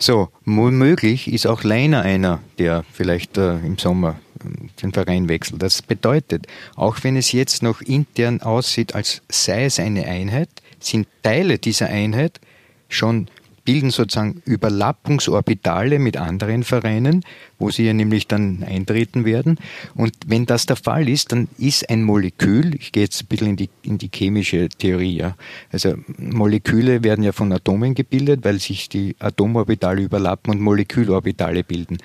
So, 0.00 0.28
womöglich 0.44 1.32
ist 1.32 1.46
auch 1.46 1.64
Leiner 1.64 2.02
einer, 2.02 2.40
der 2.58 2.84
vielleicht 2.92 3.36
äh, 3.36 3.58
im 3.58 3.78
Sommer 3.78 4.20
äh, 4.44 4.68
den 4.80 4.92
Verein 4.92 5.28
wechselt. 5.28 5.60
Das 5.60 5.82
bedeutet, 5.82 6.46
auch 6.76 6.98
wenn 7.02 7.16
es 7.16 7.32
jetzt 7.32 7.64
noch 7.64 7.80
intern 7.80 8.40
aussieht, 8.40 8.94
als 8.94 9.22
sei 9.28 9.64
es 9.64 9.80
eine 9.80 10.06
Einheit, 10.06 10.48
sind 10.78 11.08
Teile 11.24 11.58
dieser 11.58 11.88
Einheit 11.88 12.40
schon 12.88 13.26
bilden 13.68 13.90
sozusagen 13.90 14.40
Überlappungsorbitale 14.46 15.98
mit 15.98 16.16
anderen 16.16 16.62
Vereinen, 16.62 17.22
wo 17.58 17.70
sie 17.70 17.84
ja 17.84 17.92
nämlich 17.92 18.26
dann 18.26 18.64
eintreten 18.66 19.26
werden. 19.26 19.58
Und 19.94 20.14
wenn 20.26 20.46
das 20.46 20.64
der 20.64 20.76
Fall 20.76 21.06
ist, 21.06 21.32
dann 21.32 21.48
ist 21.58 21.90
ein 21.90 22.02
Molekül, 22.02 22.74
ich 22.76 22.92
gehe 22.92 23.02
jetzt 23.02 23.20
ein 23.20 23.26
bisschen 23.26 23.48
in 23.48 23.56
die, 23.56 23.68
in 23.82 23.98
die 23.98 24.08
chemische 24.10 24.70
Theorie, 24.70 25.18
ja. 25.18 25.36
Also 25.70 25.96
Moleküle 26.16 27.04
werden 27.04 27.22
ja 27.22 27.32
von 27.32 27.52
Atomen 27.52 27.94
gebildet, 27.94 28.42
weil 28.42 28.58
sich 28.58 28.88
die 28.88 29.14
Atomorbitale 29.18 30.00
überlappen 30.00 30.50
und 30.50 30.62
Molekülorbitale 30.62 31.62
bilden. 31.62 31.98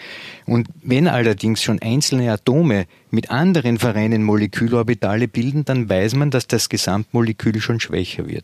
Und 0.45 0.67
wenn 0.83 1.07
allerdings 1.07 1.63
schon 1.63 1.81
einzelne 1.81 2.29
Atome 2.29 2.87
mit 3.09 3.31
anderen 3.31 3.79
Vereinen 3.79 4.23
Molekülorbitale 4.23 5.29
bilden, 5.29 5.63
dann 5.63 5.87
weiß 5.87 6.15
man, 6.15 6.29
dass 6.29 6.45
das 6.45 6.67
Gesamtmolekül 6.67 7.61
schon 7.61 7.79
schwächer 7.79 8.27
wird. 8.27 8.43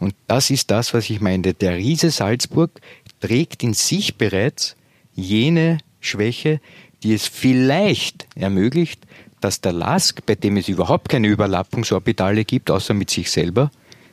Und 0.00 0.14
das 0.26 0.50
ist 0.50 0.70
das, 0.70 0.94
was 0.94 1.08
ich 1.10 1.20
meinte. 1.20 1.54
Der 1.54 1.76
Riese 1.76 2.10
Salzburg 2.10 2.80
trägt 3.20 3.62
in 3.62 3.74
sich 3.74 4.16
bereits 4.16 4.76
jene 5.14 5.78
Schwäche, 6.00 6.60
die 7.02 7.14
es 7.14 7.26
vielleicht 7.26 8.26
ermöglicht, 8.34 9.06
dass 9.40 9.60
der 9.60 9.72
Lask, 9.72 10.24
bei 10.26 10.34
dem 10.34 10.56
es 10.56 10.68
überhaupt 10.68 11.08
keine 11.08 11.28
Überlappungsorbitale 11.28 12.44
gibt, 12.44 12.70
außer 12.70 12.94
mit 12.94 13.10
sich 13.10 13.30
selber, 13.30 13.70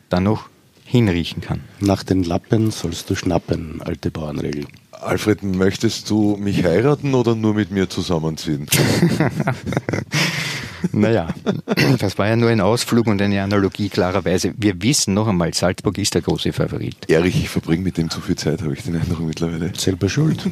dann 0.10 0.24
noch 0.24 0.50
hinriechen 0.86 1.42
kann. 1.42 1.62
Nach 1.80 2.04
den 2.04 2.24
Lappen 2.24 2.72
sollst 2.72 3.10
du 3.10 3.16
schnappen, 3.16 3.82
alte 3.82 4.12
Bauernregel. 4.12 4.68
Alfred, 4.92 5.44
möchtest 5.44 6.10
du 6.10 6.38
mich 6.38 6.64
heiraten 6.64 7.14
oder 7.16 7.36
nur 7.36 7.54
mit 7.54 7.72
mir 7.72 7.90
zusammenziehen? 7.90 8.68
Naja, 10.92 11.28
das 12.00 12.18
war 12.18 12.28
ja 12.28 12.36
nur 12.36 12.50
ein 12.50 12.62
Ausflug 12.62 13.08
und 13.08 13.22
eine 13.22 13.42
Analogie 13.42 13.90
klarerweise. 13.90 14.54
Wir 14.58 14.82
wissen 14.82 15.14
noch 15.14 15.28
einmal, 15.28 15.54
Salzburg 15.54 15.98
ist 15.98 16.14
der 16.14 16.22
große 16.22 16.54
Favorit. 16.54 16.96
Erich, 17.10 17.36
ich 17.36 17.50
verbringe 17.50 17.84
mit 17.84 17.98
dem 17.98 18.10
zu 18.10 18.22
viel 18.22 18.36
Zeit, 18.36 18.62
habe 18.62 18.74
ich 18.74 18.84
den 18.84 18.96
Eindruck 18.96 19.22
mittlerweile. 19.22 19.72
Selber 19.78 20.10
schuld. 20.10 20.50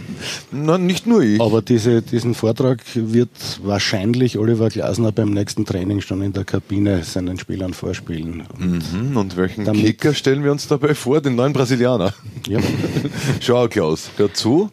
Na, 0.52 0.78
nicht 0.78 1.08
nur 1.08 1.22
ich. 1.22 1.41
Aber 1.41 1.62
diese, 1.62 2.02
diesen 2.02 2.34
Vortrag 2.36 2.82
wird 2.96 3.30
wahrscheinlich 3.63 4.38
Oliver 4.38 4.69
Glasner 4.69 5.12
beim 5.12 5.32
nächsten 5.32 5.65
Training 5.65 6.02
schon 6.02 6.22
in 6.22 6.34
der 6.34 6.46
Kabine 6.46 7.04
seinen 7.04 7.38
Spielern 7.39 7.74
vorspielen. 7.74 8.43
Mhm, 8.58 9.17
und 9.17 9.38
welchen 9.38 9.65
Kicker 9.74 10.13
stellen 10.13 10.43
wir 10.43 10.52
uns 10.52 10.67
dabei 10.67 10.96
vor? 10.96 11.22
Den 11.22 11.36
neuen 11.36 11.54
Brasilianer. 11.54 12.13
Ja. 12.48 12.60
Schau, 13.39 13.67
Klaus, 13.67 14.10
hör 14.17 14.34
zu. 14.34 14.72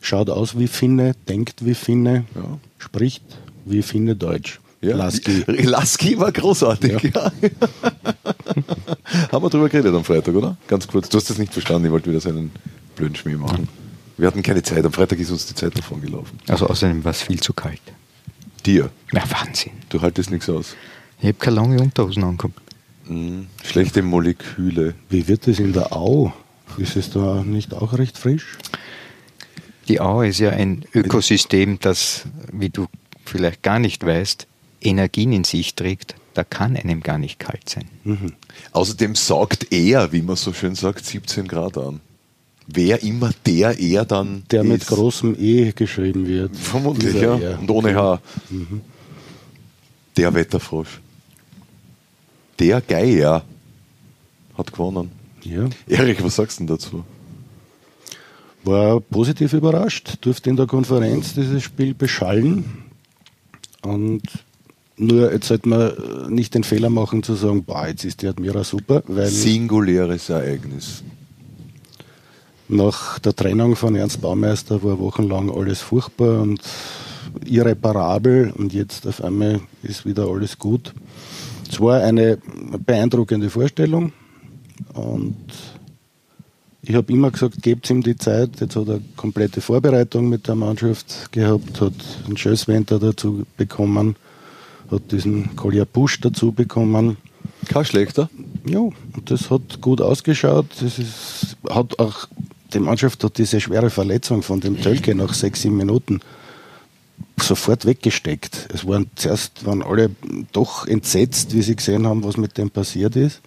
Schaut 0.00 0.30
aus 0.30 0.58
wie 0.58 0.68
Finne, 0.68 1.14
denkt 1.28 1.64
wie 1.64 1.74
Finne, 1.74 2.24
Ja. 2.34 2.58
spricht 2.78 3.22
wie 3.66 3.82
Finne 3.82 4.16
Deutsch. 4.16 4.60
Ja. 4.80 4.96
Lasky. 4.96 5.44
Lasky 5.46 6.18
war 6.18 6.32
großartig. 6.32 7.14
Ja. 7.14 7.32
Haben 9.32 9.44
wir 9.44 9.50
drüber 9.50 9.68
geredet 9.68 9.94
am 9.94 10.04
Freitag, 10.04 10.34
oder? 10.34 10.56
Ganz 10.68 10.86
kurz. 10.86 11.08
Du 11.08 11.18
hast 11.18 11.28
das 11.28 11.38
nicht 11.38 11.52
verstanden, 11.52 11.86
ich 11.86 11.92
wollte 11.92 12.10
wieder 12.10 12.20
seinen 12.20 12.50
blöden 12.94 13.16
Schmäh 13.16 13.36
machen. 13.36 13.68
Wir 14.16 14.28
hatten 14.28 14.42
keine 14.42 14.62
Zeit. 14.62 14.84
Am 14.84 14.92
Freitag 14.92 15.18
ist 15.18 15.30
uns 15.30 15.46
die 15.46 15.54
Zeit 15.54 15.76
davon 15.76 16.00
gelaufen. 16.00 16.38
Also 16.48 16.66
außerdem 16.66 17.04
war 17.04 17.10
es 17.10 17.22
viel 17.22 17.40
zu 17.40 17.52
kalt. 17.52 17.80
Dir. 18.64 18.90
Na, 19.12 19.22
Wahnsinn. 19.30 19.72
Du 19.88 20.00
haltest 20.00 20.30
nichts 20.30 20.48
aus. 20.48 20.74
Ich 21.20 21.26
habe 21.26 21.34
keine 21.34 21.56
lange 21.56 21.80
Unterhosen 21.80 22.24
angehabt. 22.24 22.60
Mhm. 23.06 23.46
Schlechte 23.64 24.02
Moleküle. 24.02 24.94
Wie 25.08 25.28
wird 25.28 25.46
es 25.48 25.58
in 25.58 25.72
der 25.72 25.92
Au? 25.92 26.32
Ist 26.78 26.96
es 26.96 27.10
da 27.10 27.42
nicht 27.44 27.74
auch 27.74 27.96
recht 27.96 28.18
frisch? 28.18 28.58
Die 29.88 30.00
Au 30.00 30.22
ist 30.22 30.38
ja 30.38 30.50
ein 30.50 30.84
Ökosystem, 30.94 31.78
das, 31.80 32.24
wie 32.52 32.70
du 32.70 32.86
vielleicht 33.28 33.62
gar 33.62 33.78
nicht 33.78 34.04
weißt, 34.04 34.46
Energien 34.80 35.32
in 35.32 35.44
sich 35.44 35.74
trägt. 35.74 36.14
Da 36.34 36.44
kann 36.44 36.76
einem 36.76 37.02
gar 37.02 37.18
nicht 37.18 37.38
kalt 37.38 37.68
sein. 37.68 37.88
Außerdem 38.72 39.14
saugt 39.14 39.72
er, 39.72 40.12
wie 40.12 40.20
man 40.22 40.36
so 40.36 40.52
schön 40.52 40.74
sagt, 40.74 41.06
17 41.06 41.48
Grad 41.48 41.78
an. 41.78 42.00
Wer 42.66 43.02
immer 43.02 43.30
der 43.46 43.78
er 43.78 44.04
dann 44.04 44.42
Der 44.50 44.64
mit 44.64 44.82
ist. 44.82 44.88
großem 44.88 45.36
E 45.38 45.72
geschrieben 45.72 46.26
wird. 46.26 46.54
Vermutlich, 46.56 47.12
Dieser 47.12 47.38
ja. 47.38 47.50
Er. 47.52 47.58
Und 47.60 47.70
ohne 47.70 47.94
Haar. 47.94 48.20
Der 50.16 50.34
Wetterfrosch. 50.34 51.00
Der 52.58 52.80
Geier 52.80 53.44
hat 54.58 54.72
gewonnen. 54.72 55.10
Ja. 55.44 55.68
Erik, 55.86 56.22
was 56.24 56.36
sagst 56.36 56.58
du 56.58 56.64
denn 56.64 56.76
dazu? 56.76 57.04
War 58.64 59.00
positiv 59.00 59.52
überrascht, 59.52 60.16
durfte 60.22 60.50
in 60.50 60.56
der 60.56 60.66
Konferenz 60.66 61.34
dieses 61.34 61.62
Spiel 61.62 61.94
beschallen. 61.94 62.64
Und 63.86 64.22
nur 64.96 65.32
jetzt 65.32 65.48
sollte 65.48 65.68
man 65.68 65.92
nicht 66.28 66.54
den 66.54 66.64
Fehler 66.64 66.90
machen 66.90 67.22
zu 67.22 67.34
sagen, 67.34 67.64
boah, 67.64 67.86
jetzt 67.86 68.04
ist 68.04 68.22
die 68.22 68.28
Admira 68.28 68.64
super, 68.64 69.02
weil 69.06 69.28
Singuläres 69.28 70.28
Ereignis. 70.28 71.04
nach 72.68 73.18
der 73.20 73.36
Trennung 73.36 73.76
von 73.76 73.94
Ernst 73.94 74.20
Baumeister 74.20 74.82
war 74.82 74.98
wochenlang 74.98 75.50
alles 75.50 75.82
furchtbar 75.82 76.40
und 76.40 76.60
irreparabel 77.44 78.52
und 78.56 78.72
jetzt 78.72 79.06
auf 79.06 79.22
einmal 79.22 79.60
ist 79.82 80.04
wieder 80.06 80.26
alles 80.26 80.58
gut. 80.58 80.94
Es 81.70 81.80
war 81.80 82.00
eine 82.00 82.38
beeindruckende 82.84 83.50
Vorstellung 83.50 84.12
und 84.94 85.36
ich 86.88 86.94
habe 86.94 87.12
immer 87.12 87.32
gesagt, 87.32 87.62
gebt 87.62 87.90
ihm 87.90 88.02
die 88.02 88.16
Zeit. 88.16 88.60
Jetzt 88.60 88.76
hat 88.76 88.88
er 88.88 89.00
komplette 89.16 89.60
Vorbereitung 89.60 90.28
mit 90.28 90.46
der 90.46 90.54
Mannschaft 90.54 91.32
gehabt, 91.32 91.80
hat 91.80 91.92
einen 92.26 92.36
Schösswenter 92.36 93.00
dazu 93.00 93.44
bekommen, 93.56 94.14
hat 94.90 95.10
diesen 95.10 95.56
Kolja 95.56 95.84
Busch 95.84 96.20
dazu 96.20 96.52
bekommen. 96.52 97.16
Kein 97.66 97.84
schlechter. 97.84 98.30
Ja, 98.64 98.78
und 98.78 98.94
das 99.24 99.50
hat 99.50 99.80
gut 99.80 100.00
ausgeschaut. 100.00 100.66
Das 100.80 100.98
ist, 101.00 101.56
hat 101.68 101.98
auch, 101.98 102.28
die 102.72 102.78
Mannschaft 102.78 103.24
hat 103.24 103.38
diese 103.38 103.60
schwere 103.60 103.90
Verletzung 103.90 104.42
von 104.42 104.60
dem 104.60 104.80
Tölke 104.80 105.16
nach 105.16 105.34
sechs, 105.34 105.62
sieben 105.62 105.76
Minuten 105.76 106.20
sofort 107.40 107.84
weggesteckt. 107.84 108.68
Es 108.72 108.86
waren 108.86 109.10
zuerst 109.16 109.66
waren 109.66 109.82
alle 109.82 110.10
doch 110.52 110.86
entsetzt, 110.86 111.52
wie 111.52 111.62
sie 111.62 111.74
gesehen 111.74 112.06
haben, 112.06 112.22
was 112.22 112.36
mit 112.36 112.56
dem 112.58 112.70
passiert 112.70 113.16
ist. 113.16 113.40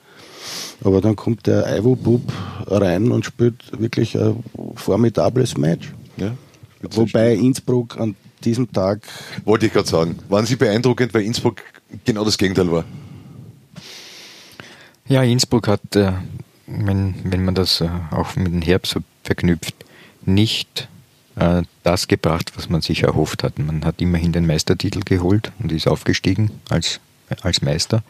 Aber 0.83 1.01
dann 1.01 1.15
kommt 1.15 1.47
der 1.47 1.77
Ivo 1.77 1.95
Bub 1.95 2.21
rein 2.67 3.11
und 3.11 3.25
spielt 3.25 3.79
wirklich 3.79 4.17
ein 4.17 4.43
formidables 4.75 5.57
Match. 5.57 5.93
Ja. 6.17 6.35
Wobei 6.81 7.33
Innsbruck 7.33 7.99
an 7.99 8.15
diesem 8.43 8.71
Tag 8.71 9.01
Wollte 9.43 9.65
ich 9.65 9.73
gerade 9.73 9.87
sagen. 9.87 10.17
Waren 10.29 10.45
Sie 10.45 10.55
beeindruckend, 10.55 11.13
weil 11.13 11.23
Innsbruck 11.23 11.61
genau 12.05 12.23
das 12.23 12.37
Gegenteil 12.37 12.71
war? 12.71 12.85
Ja, 15.07 15.23
Innsbruck 15.23 15.67
hat, 15.67 15.95
äh, 15.95 16.13
wenn, 16.67 17.15
wenn 17.23 17.43
man 17.43 17.55
das 17.55 17.81
äh, 17.81 17.89
auch 18.11 18.35
mit 18.35 18.47
dem 18.47 18.61
Herbst 18.61 18.95
verknüpft, 19.23 19.73
nicht 20.23 20.87
äh, 21.35 21.63
das 21.83 22.07
gebracht, 22.07 22.51
was 22.55 22.69
man 22.69 22.81
sich 22.81 23.03
erhofft 23.03 23.43
hat. 23.43 23.57
Man 23.57 23.85
hat 23.85 24.01
immerhin 24.01 24.31
den 24.31 24.45
Meistertitel 24.45 25.01
geholt 25.03 25.51
und 25.59 25.71
ist 25.71 25.87
aufgestiegen 25.87 26.51
als, 26.69 26.99
als 27.41 27.61
Meister. 27.61 28.03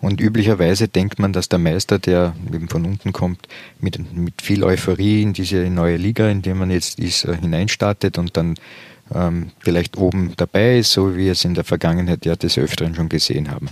Und 0.00 0.20
üblicherweise 0.20 0.88
denkt 0.88 1.18
man, 1.18 1.32
dass 1.32 1.48
der 1.48 1.58
Meister, 1.58 1.98
der 1.98 2.34
eben 2.52 2.68
von 2.68 2.84
unten 2.84 3.12
kommt, 3.12 3.46
mit, 3.80 3.98
mit 4.14 4.42
viel 4.42 4.64
Euphorie 4.64 5.22
in 5.22 5.32
diese 5.32 5.56
neue 5.70 5.96
Liga, 5.96 6.28
in 6.28 6.42
der 6.42 6.54
man 6.54 6.70
jetzt 6.70 6.98
ist, 6.98 7.24
äh, 7.24 7.36
hineinstartet 7.36 8.18
und 8.18 8.36
dann 8.36 8.54
ähm, 9.14 9.50
vielleicht 9.60 9.96
oben 9.96 10.32
dabei 10.36 10.78
ist, 10.78 10.92
so 10.92 11.14
wie 11.14 11.24
wir 11.24 11.32
es 11.32 11.44
in 11.44 11.54
der 11.54 11.64
Vergangenheit 11.64 12.24
ja 12.24 12.36
des 12.36 12.58
Öfteren 12.58 12.94
schon 12.94 13.08
gesehen 13.08 13.50
haben. 13.50 13.68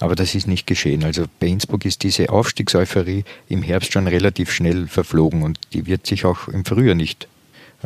Aber 0.00 0.16
das 0.16 0.34
ist 0.34 0.48
nicht 0.48 0.66
geschehen. 0.66 1.04
Also 1.04 1.24
bei 1.40 1.46
Innsbruck 1.46 1.84
ist 1.84 2.02
diese 2.02 2.30
Aufstiegseuphorie 2.30 3.24
im 3.48 3.62
Herbst 3.62 3.92
schon 3.92 4.08
relativ 4.08 4.52
schnell 4.52 4.88
verflogen 4.88 5.42
und 5.42 5.58
die 5.72 5.86
wird 5.86 6.06
sich 6.06 6.24
auch 6.24 6.48
im 6.48 6.64
Frühjahr 6.64 6.94
nicht 6.94 7.28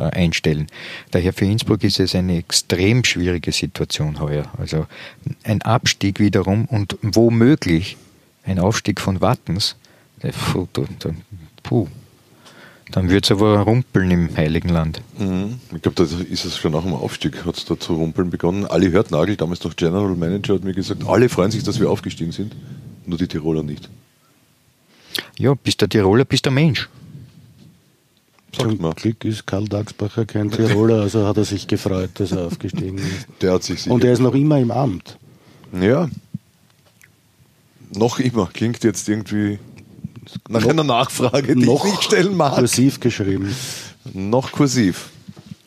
einstellen. 0.03 0.67
Daher 1.11 1.33
für 1.33 1.45
Innsbruck 1.45 1.83
ist 1.83 1.99
es 1.99 2.15
eine 2.15 2.37
extrem 2.37 3.03
schwierige 3.03 3.51
Situation 3.51 4.19
heuer. 4.19 4.45
Also 4.57 4.87
ein 5.43 5.61
Abstieg 5.61 6.19
wiederum 6.19 6.65
und 6.65 6.97
womöglich 7.01 7.97
ein 8.43 8.59
Aufstieg 8.59 9.01
von 9.01 9.21
Wattens, 9.21 9.75
äh, 10.21 10.31
puh, 11.63 11.87
dann 12.91 13.09
wird 13.09 13.25
es 13.25 13.31
aber 13.31 13.59
rumpeln 13.59 14.11
im 14.11 14.35
Heiligen 14.37 14.69
Land. 14.69 15.01
Mhm. 15.17 15.59
Ich 15.75 15.81
glaube, 15.81 15.95
da 15.95 16.03
ist 16.03 16.45
es 16.45 16.57
schon 16.57 16.71
nach 16.71 16.83
dem 16.83 16.93
Aufstieg, 16.93 17.45
hat 17.45 17.57
es 17.57 17.65
da 17.65 17.77
zu 17.77 17.95
rumpeln 17.95 18.29
begonnen. 18.29 18.65
Ali 18.65 18.91
Hörtnagel, 18.91 19.35
damals 19.35 19.63
noch 19.63 19.75
General 19.75 20.15
Manager, 20.15 20.55
hat 20.55 20.63
mir 20.63 20.73
gesagt, 20.73 21.05
alle 21.05 21.27
freuen 21.27 21.51
sich, 21.51 21.63
dass 21.63 21.79
wir 21.79 21.89
aufgestiegen 21.89 22.31
sind, 22.31 22.55
nur 23.05 23.17
die 23.17 23.27
Tiroler 23.27 23.63
nicht. 23.63 23.89
Ja, 25.37 25.53
bist 25.53 25.81
der 25.81 25.89
Tiroler, 25.89 26.25
bist 26.25 26.45
der 26.45 26.51
Mensch. 26.51 26.87
Sagt 28.57 28.71
zum 28.71 28.81
man. 28.81 28.93
Glück 28.93 29.23
ist 29.25 29.45
Karl 29.47 29.65
Dagsbacher 29.65 30.25
kein 30.25 30.51
Tiroler, 30.51 31.01
also 31.01 31.25
hat 31.27 31.37
er 31.37 31.45
sich 31.45 31.67
gefreut, 31.67 32.11
dass 32.15 32.31
er 32.31 32.47
aufgestiegen 32.47 32.97
ist. 32.97 33.27
Der 33.41 33.53
hat 33.53 33.63
sich 33.63 33.81
sicher. 33.83 33.93
Und 33.93 34.03
er 34.03 34.13
ist 34.13 34.19
noch 34.19 34.33
immer 34.35 34.57
im 34.59 34.71
Amt. 34.71 35.17
ja. 35.79 36.09
Noch 37.95 38.19
immer. 38.19 38.47
Klingt 38.51 38.83
jetzt 38.83 39.07
irgendwie 39.07 39.59
nach 40.49 40.65
einer 40.65 40.83
Nachfrage, 40.83 41.55
die 41.55 41.63
ich 41.63 41.83
nicht 41.85 42.03
stellen 42.03 42.35
mag. 42.35 42.55
kursiv 42.55 42.99
geschrieben. 42.99 43.55
Noch 44.13 44.51
kursiv. 44.51 45.09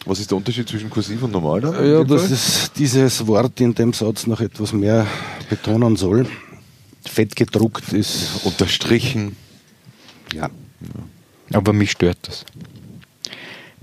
Was 0.05 0.21
ist 0.21 0.31
der 0.31 0.37
Unterschied 0.37 0.69
zwischen 0.69 0.91
kursiv 0.91 1.23
und 1.23 1.33
normal? 1.33 1.63
Dann 1.63 1.75
Ja, 1.75 2.05
dass 2.05 2.25
Fall? 2.25 2.33
es 2.33 2.71
dieses 2.77 3.27
Wort 3.27 3.59
in 3.63 3.75
dem 3.75 3.95
Satz 3.95 4.27
noch 4.27 4.41
etwas 4.43 4.75
mehr 4.75 5.07
betonen 5.49 5.97
soll. 5.97 6.27
Fett 7.07 7.35
gedruckt 7.35 7.91
ist. 7.95 8.45
Unterstrichen. 8.45 9.35
Ja. 10.35 10.51
Aber 11.55 11.73
mich 11.73 11.93
stört 11.93 12.19
das. 12.23 12.45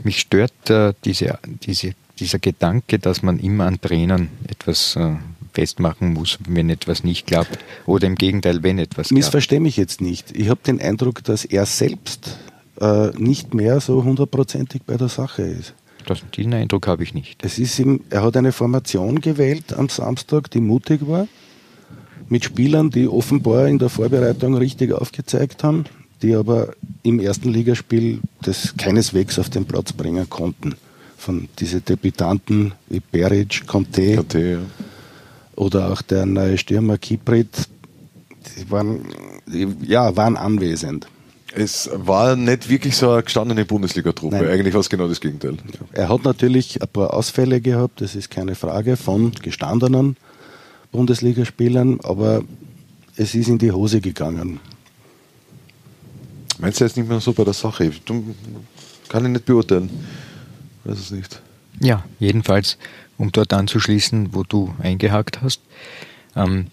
Mich 0.03 0.19
stört 0.19 0.69
äh, 0.69 0.93
diese, 1.05 1.39
diese, 1.63 1.93
dieser 2.19 2.39
Gedanke, 2.39 2.99
dass 2.99 3.23
man 3.23 3.39
immer 3.39 3.65
an 3.65 3.81
Trainern 3.81 4.29
etwas 4.47 4.95
äh, 4.95 5.15
festmachen 5.53 6.13
muss, 6.13 6.37
wenn 6.47 6.69
etwas 6.69 7.03
nicht 7.03 7.27
klappt. 7.27 7.57
Oder 7.85 8.07
im 8.07 8.15
Gegenteil, 8.15 8.63
wenn 8.63 8.77
etwas 8.77 9.07
klappt. 9.07 9.17
Missverstehe 9.17 9.59
mich 9.59 9.77
jetzt 9.77 10.01
nicht. 10.01 10.37
Ich 10.37 10.49
habe 10.49 10.59
den 10.65 10.79
Eindruck, 10.79 11.23
dass 11.23 11.45
er 11.45 11.65
selbst 11.65 12.37
äh, 12.79 13.09
nicht 13.17 13.53
mehr 13.53 13.79
so 13.79 14.03
hundertprozentig 14.03 14.83
bei 14.83 14.97
der 14.97 15.09
Sache 15.09 15.41
ist. 15.41 15.73
Das, 16.05 16.21
diesen 16.35 16.53
Eindruck 16.53 16.87
habe 16.87 17.03
ich 17.03 17.13
nicht. 17.13 17.43
Es 17.43 17.59
ist 17.59 17.79
ihm, 17.79 18.01
er 18.09 18.23
hat 18.23 18.37
eine 18.37 18.51
Formation 18.51 19.19
gewählt 19.19 19.73
am 19.73 19.89
Samstag, 19.89 20.49
die 20.51 20.61
mutig 20.61 21.07
war, 21.07 21.27
mit 22.29 22.45
Spielern, 22.45 22.89
die 22.89 23.07
offenbar 23.07 23.67
in 23.67 23.79
der 23.79 23.89
Vorbereitung 23.89 24.55
richtig 24.55 24.93
aufgezeigt 24.93 25.63
haben, 25.63 25.85
die 26.21 26.35
aber 26.35 26.73
im 27.03 27.19
ersten 27.19 27.49
Ligaspiel 27.49 28.19
das 28.41 28.75
keineswegs 28.77 29.39
auf 29.39 29.49
den 29.49 29.65
Platz 29.65 29.93
bringen 29.93 30.29
konnten. 30.29 30.75
Von 31.17 31.49
diese 31.59 31.81
Debütanten 31.81 32.73
wie 32.89 32.99
Beric, 32.99 33.65
Conte 33.65 34.17
KT, 34.17 34.33
ja. 34.35 34.59
oder 35.55 35.91
auch 35.91 36.01
der 36.01 36.25
neue 36.25 36.57
Stürmer 36.57 36.97
Kiprit, 36.97 37.67
die 38.57 38.69
waren, 38.69 39.01
die, 39.47 39.67
ja, 39.85 40.15
waren 40.15 40.37
anwesend. 40.37 41.07
Es 41.55 41.89
war 41.93 42.35
nicht 42.35 42.69
wirklich 42.69 42.95
so 42.95 43.11
eine 43.11 43.23
gestandene 43.23 43.65
Bundesliga-Truppe. 43.65 44.49
Eigentlich 44.49 44.73
war 44.73 44.81
es 44.81 44.89
genau 44.89 45.07
das 45.07 45.19
Gegenteil. 45.19 45.57
Er 45.91 46.09
hat 46.09 46.23
natürlich 46.23 46.81
ein 46.81 46.87
paar 46.87 47.13
Ausfälle 47.13 47.61
gehabt, 47.61 48.01
das 48.01 48.15
ist 48.15 48.29
keine 48.29 48.53
Frage, 48.53 48.95
von 48.95 49.31
gestandenen 49.31 50.17
Bundesligaspielern, 50.91 51.99
aber 52.03 52.43
es 53.15 53.33
ist 53.33 53.47
in 53.47 53.57
die 53.57 53.71
Hose 53.71 54.01
gegangen. 54.01 54.59
Meinst 56.59 56.81
du, 56.81 56.85
ist 56.85 56.97
nicht 56.97 57.07
mehr 57.07 57.19
so 57.19 57.33
bei 57.33 57.43
der 57.43 57.53
Sache? 57.53 57.91
Du, 58.05 58.35
kann 59.09 59.25
ich 59.25 59.31
nicht 59.31 59.45
beurteilen. 59.45 59.89
Weiß 60.83 60.97
es 60.97 61.11
nicht. 61.11 61.41
Ja, 61.79 62.03
jedenfalls, 62.19 62.77
um 63.17 63.31
dort 63.31 63.53
anzuschließen, 63.53 64.33
wo 64.33 64.43
du 64.43 64.73
eingehakt 64.79 65.41
hast. 65.41 65.61
Ähm, 66.35 66.67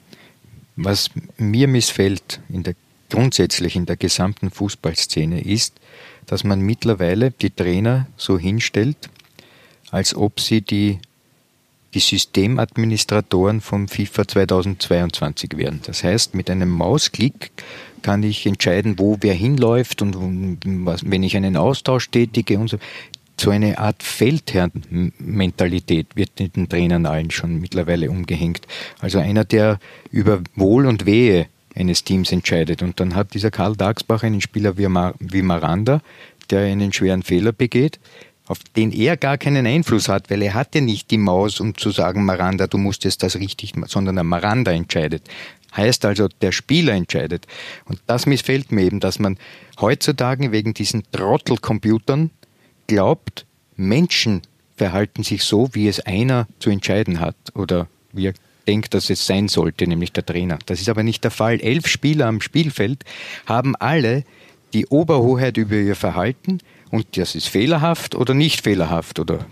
was 0.76 1.10
mir 1.36 1.68
missfällt 1.68 2.40
in 2.48 2.62
der, 2.62 2.74
grundsätzlich 3.10 3.76
in 3.76 3.86
der 3.86 3.96
gesamten 3.96 4.50
Fußballszene 4.50 5.42
ist, 5.44 5.74
dass 6.26 6.42
man 6.42 6.60
mittlerweile 6.60 7.30
die 7.30 7.50
Trainer 7.50 8.06
so 8.16 8.38
hinstellt, 8.38 8.96
als 9.90 10.14
ob 10.14 10.40
sie 10.40 10.62
die 10.62 10.98
die 11.94 12.00
Systemadministratoren 12.00 13.60
vom 13.60 13.86
FIFA 13.86 14.26
2022 14.26 15.56
werden. 15.56 15.80
Das 15.84 16.02
heißt, 16.02 16.34
mit 16.34 16.50
einem 16.50 16.68
Mausklick 16.68 17.52
kann 18.04 18.22
ich 18.22 18.46
entscheiden, 18.46 18.98
wo 18.98 19.16
wer 19.22 19.34
hinläuft 19.34 20.02
und 20.02 20.14
was, 20.86 21.10
wenn 21.10 21.24
ich 21.24 21.36
einen 21.36 21.56
Austausch 21.56 22.10
tätige 22.10 22.58
und 22.58 22.68
so. 22.68 22.76
So 23.40 23.50
eine 23.50 23.78
Art 23.78 24.04
Feldherrn-Mentalität 24.04 26.14
wird 26.14 26.38
den 26.38 26.68
Trainern 26.68 27.04
allen 27.04 27.32
schon 27.32 27.60
mittlerweile 27.60 28.08
umgehängt. 28.08 28.68
Also 29.00 29.18
einer, 29.18 29.44
der 29.44 29.80
über 30.12 30.40
Wohl 30.54 30.86
und 30.86 31.04
Wehe 31.04 31.48
eines 31.74 32.04
Teams 32.04 32.30
entscheidet. 32.30 32.82
Und 32.82 33.00
dann 33.00 33.16
hat 33.16 33.34
dieser 33.34 33.50
Karl 33.50 33.74
Dagsbach 33.74 34.22
einen 34.22 34.40
Spieler 34.40 34.78
wie, 34.78 34.86
Mar 34.86 35.14
wie 35.18 35.42
Maranda, 35.42 36.00
der 36.50 36.66
einen 36.66 36.92
schweren 36.92 37.24
Fehler 37.24 37.50
begeht, 37.50 37.98
auf 38.46 38.58
den 38.76 38.92
er 38.92 39.16
gar 39.16 39.38
keinen 39.38 39.66
Einfluss 39.66 40.08
hat, 40.08 40.30
weil 40.30 40.42
er 40.42 40.54
hatte 40.54 40.80
nicht 40.80 41.10
die 41.10 41.18
Maus, 41.18 41.58
um 41.58 41.76
zu 41.76 41.90
sagen, 41.90 42.24
Maranda, 42.24 42.66
du 42.66 42.78
musst 42.78 43.04
jetzt 43.04 43.22
das 43.22 43.36
richtig 43.36 43.74
machen, 43.74 43.88
sondern 43.88 44.14
der 44.14 44.24
Maranda 44.24 44.70
entscheidet. 44.70 45.22
Heißt 45.76 46.04
also, 46.04 46.28
der 46.28 46.52
Spieler 46.52 46.92
entscheidet. 46.92 47.46
Und 47.84 48.00
das 48.06 48.26
missfällt 48.26 48.72
mir 48.72 48.82
eben, 48.82 49.00
dass 49.00 49.18
man 49.18 49.38
heutzutage 49.80 50.52
wegen 50.52 50.74
diesen 50.74 51.02
Trottelcomputern 51.10 52.30
glaubt, 52.86 53.46
Menschen 53.76 54.42
verhalten 54.76 55.22
sich 55.22 55.44
so, 55.44 55.68
wie 55.72 55.88
es 55.88 56.00
einer 56.00 56.46
zu 56.58 56.70
entscheiden 56.70 57.20
hat 57.20 57.36
oder 57.54 57.88
wie 58.12 58.28
er 58.28 58.34
denkt, 58.66 58.94
dass 58.94 59.10
es 59.10 59.26
sein 59.26 59.48
sollte, 59.48 59.86
nämlich 59.86 60.12
der 60.12 60.24
Trainer. 60.24 60.58
Das 60.66 60.80
ist 60.80 60.88
aber 60.88 61.02
nicht 61.02 61.24
der 61.24 61.30
Fall. 61.30 61.60
Elf 61.60 61.86
Spieler 61.86 62.26
am 62.26 62.40
Spielfeld 62.40 63.04
haben 63.46 63.76
alle 63.76 64.24
die 64.72 64.86
Oberhoheit 64.86 65.56
über 65.56 65.76
ihr 65.76 65.96
Verhalten 65.96 66.58
und 66.94 67.16
das 67.16 67.34
ist 67.34 67.48
fehlerhaft 67.48 68.14
oder 68.14 68.34
nicht 68.34 68.60
fehlerhaft 68.60 69.18
oder 69.18 69.46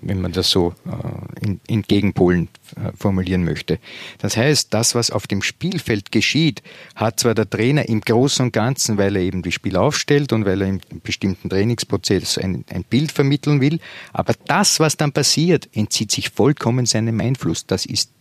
wenn 0.00 0.20
man 0.20 0.30
das 0.30 0.48
so 0.48 0.74
äh, 0.86 1.56
in, 1.66 1.82
Gegenpolen 1.82 2.48
äh, 2.76 2.92
formulieren 2.96 3.42
möchte. 3.42 3.80
Das 4.18 4.36
heißt, 4.36 4.72
das, 4.72 4.94
was 4.94 5.10
auf 5.10 5.26
dem 5.26 5.42
Spielfeld 5.42 6.12
geschieht, 6.12 6.62
hat 6.94 7.18
zwar 7.18 7.34
der 7.34 7.50
Trainer 7.50 7.88
im 7.88 8.00
Großen 8.00 8.46
und 8.46 8.52
Ganzen, 8.52 8.96
weil 8.96 9.16
er 9.16 9.22
eben 9.22 9.42
die 9.42 9.50
Spiel 9.50 9.76
aufstellt 9.76 10.32
und 10.32 10.44
weil 10.44 10.62
er 10.62 10.68
im 10.68 10.80
bestimmten 11.02 11.50
Trainingsprozess 11.50 12.38
ein, 12.38 12.64
ein 12.70 12.84
Bild 12.84 13.10
vermitteln 13.10 13.60
will, 13.60 13.80
aber 14.12 14.34
das, 14.46 14.78
was 14.78 14.96
dann 14.96 15.10
passiert, 15.10 15.68
entzieht 15.72 16.12
sich 16.12 16.30
vollkommen 16.30 16.86
seinem 16.86 17.20
Einfluss. 17.20 17.66
Das 17.66 17.86
ist 17.86 18.12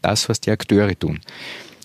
das, 0.00 0.30
was 0.30 0.40
die 0.40 0.52
Akteure 0.52 0.98
tun. 0.98 1.20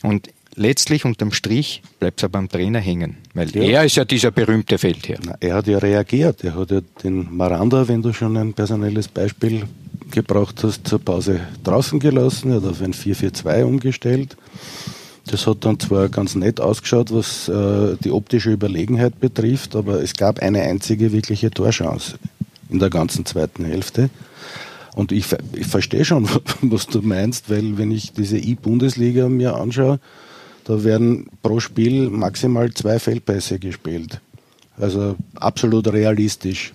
Und 0.01 0.29
letztlich 0.55 1.05
unterm 1.05 1.31
Strich 1.31 1.81
bleibt 1.99 2.19
es 2.19 2.23
aber 2.23 2.33
beim 2.33 2.49
Trainer 2.49 2.79
hängen, 2.79 3.17
weil 3.33 3.49
ja. 3.55 3.63
er 3.63 3.85
ist 3.85 3.95
ja 3.95 4.05
dieser 4.05 4.31
berühmte 4.31 4.77
Feldherr. 4.77 5.19
Na, 5.25 5.35
er 5.39 5.55
hat 5.55 5.67
ja 5.67 5.77
reagiert. 5.77 6.43
Er 6.43 6.55
hat 6.55 6.71
ja 6.71 6.81
den 7.03 7.35
Maranda, 7.35 7.87
wenn 7.87 8.01
du 8.01 8.13
schon 8.13 8.37
ein 8.37 8.53
personelles 8.53 9.07
Beispiel 9.07 9.63
gebraucht 10.11 10.63
hast, 10.63 10.87
zur 10.87 10.99
Pause 10.99 11.39
draußen 11.63 11.99
gelassen. 11.99 12.51
Er 12.51 12.57
hat 12.57 12.65
auf 12.65 12.81
ein 12.81 12.93
4-4-2 12.93 13.63
umgestellt. 13.63 14.35
Das 15.27 15.47
hat 15.47 15.63
dann 15.65 15.79
zwar 15.79 16.09
ganz 16.09 16.35
nett 16.35 16.59
ausgeschaut, 16.59 17.13
was 17.13 17.47
äh, 17.47 17.95
die 18.03 18.11
optische 18.11 18.51
Überlegenheit 18.51 19.19
betrifft, 19.19 19.75
aber 19.75 20.01
es 20.01 20.13
gab 20.15 20.39
eine 20.39 20.61
einzige 20.63 21.11
wirkliche 21.11 21.51
Torchance 21.51 22.15
in 22.69 22.79
der 22.79 22.89
ganzen 22.89 23.25
zweiten 23.25 23.63
Hälfte. 23.63 24.09
Und 24.95 25.11
ich, 25.11 25.25
ich 25.53 25.67
verstehe 25.67 26.05
schon, 26.05 26.27
was 26.61 26.87
du 26.87 27.01
meinst, 27.01 27.49
weil 27.49 27.77
wenn 27.77 27.91
ich 27.91 28.13
diese 28.13 28.37
E-Bundesliga 28.37 29.29
mir 29.29 29.55
anschaue, 29.55 29.99
da 30.65 30.83
werden 30.83 31.27
pro 31.41 31.59
Spiel 31.59 32.09
maximal 32.09 32.73
zwei 32.73 32.99
Feldpässe 32.99 33.59
gespielt. 33.59 34.21
Also 34.77 35.15
absolut 35.35 35.87
realistisch. 35.91 36.73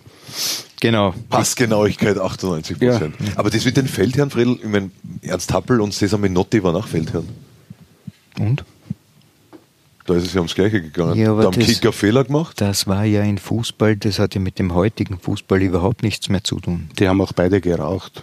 Genau. 0.80 1.14
Passgenauigkeit 1.30 2.18
98 2.18 2.78
Prozent. 2.78 3.14
Ja. 3.18 3.32
Aber 3.36 3.50
das 3.50 3.64
mit 3.64 3.76
den 3.76 3.88
Feldherren, 3.88 4.30
Fredel, 4.30 4.58
ich 4.62 4.68
meine, 4.68 4.90
Ernst 5.22 5.52
Happel 5.52 5.80
und 5.80 5.92
Cesar 5.92 6.18
Menotti 6.18 6.62
waren 6.62 6.76
auch 6.76 6.86
Feldherren. 6.86 7.28
Und? 8.38 8.64
Da 10.04 10.14
ist 10.14 10.26
es 10.26 10.34
ja 10.34 10.40
ums 10.40 10.54
Gleiche 10.54 10.80
gegangen. 10.80 11.16
Ja, 11.16 11.34
da 11.34 11.44
haben 11.44 11.58
das, 11.58 11.66
Kicker 11.66 11.92
Fehler 11.92 12.24
gemacht. 12.24 12.60
Das 12.60 12.86
war 12.86 13.04
ja 13.04 13.22
in 13.22 13.38
Fußball, 13.38 13.96
das 13.96 14.18
hat 14.18 14.34
ja 14.34 14.40
mit 14.40 14.58
dem 14.58 14.74
heutigen 14.74 15.18
Fußball 15.18 15.60
überhaupt 15.62 16.02
nichts 16.02 16.28
mehr 16.28 16.44
zu 16.44 16.60
tun. 16.60 16.88
Die 16.98 17.08
haben 17.08 17.20
auch 17.20 17.32
beide 17.32 17.60
geraucht. 17.60 18.22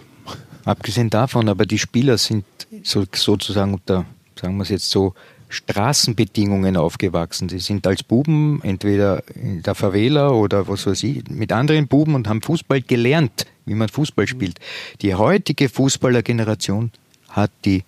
Abgesehen 0.64 1.10
davon, 1.10 1.48
aber 1.48 1.66
die 1.66 1.78
Spieler 1.78 2.16
sind 2.16 2.46
so, 2.84 3.04
sozusagen 3.14 3.74
unter, 3.74 4.06
sagen 4.40 4.56
wir 4.56 4.62
es 4.62 4.70
jetzt 4.70 4.88
so, 4.88 5.12
Straßenbedingungen 5.54 6.76
aufgewachsen. 6.76 7.48
Sie 7.48 7.58
sind 7.58 7.86
als 7.86 8.02
Buben 8.02 8.60
entweder 8.62 9.22
in 9.34 9.62
der 9.62 9.74
Favela 9.74 10.30
oder 10.30 10.68
was 10.68 10.86
weiß 10.86 11.02
ich, 11.04 11.28
mit 11.30 11.52
anderen 11.52 11.88
Buben 11.88 12.14
und 12.14 12.28
haben 12.28 12.42
Fußball 12.42 12.82
gelernt, 12.82 13.46
wie 13.64 13.74
man 13.74 13.88
Fußball 13.88 14.26
spielt. 14.26 14.58
Die 15.00 15.14
heutige 15.14 15.68
Fußballergeneration 15.68 16.90
hat 17.30 17.50
die 17.64 17.84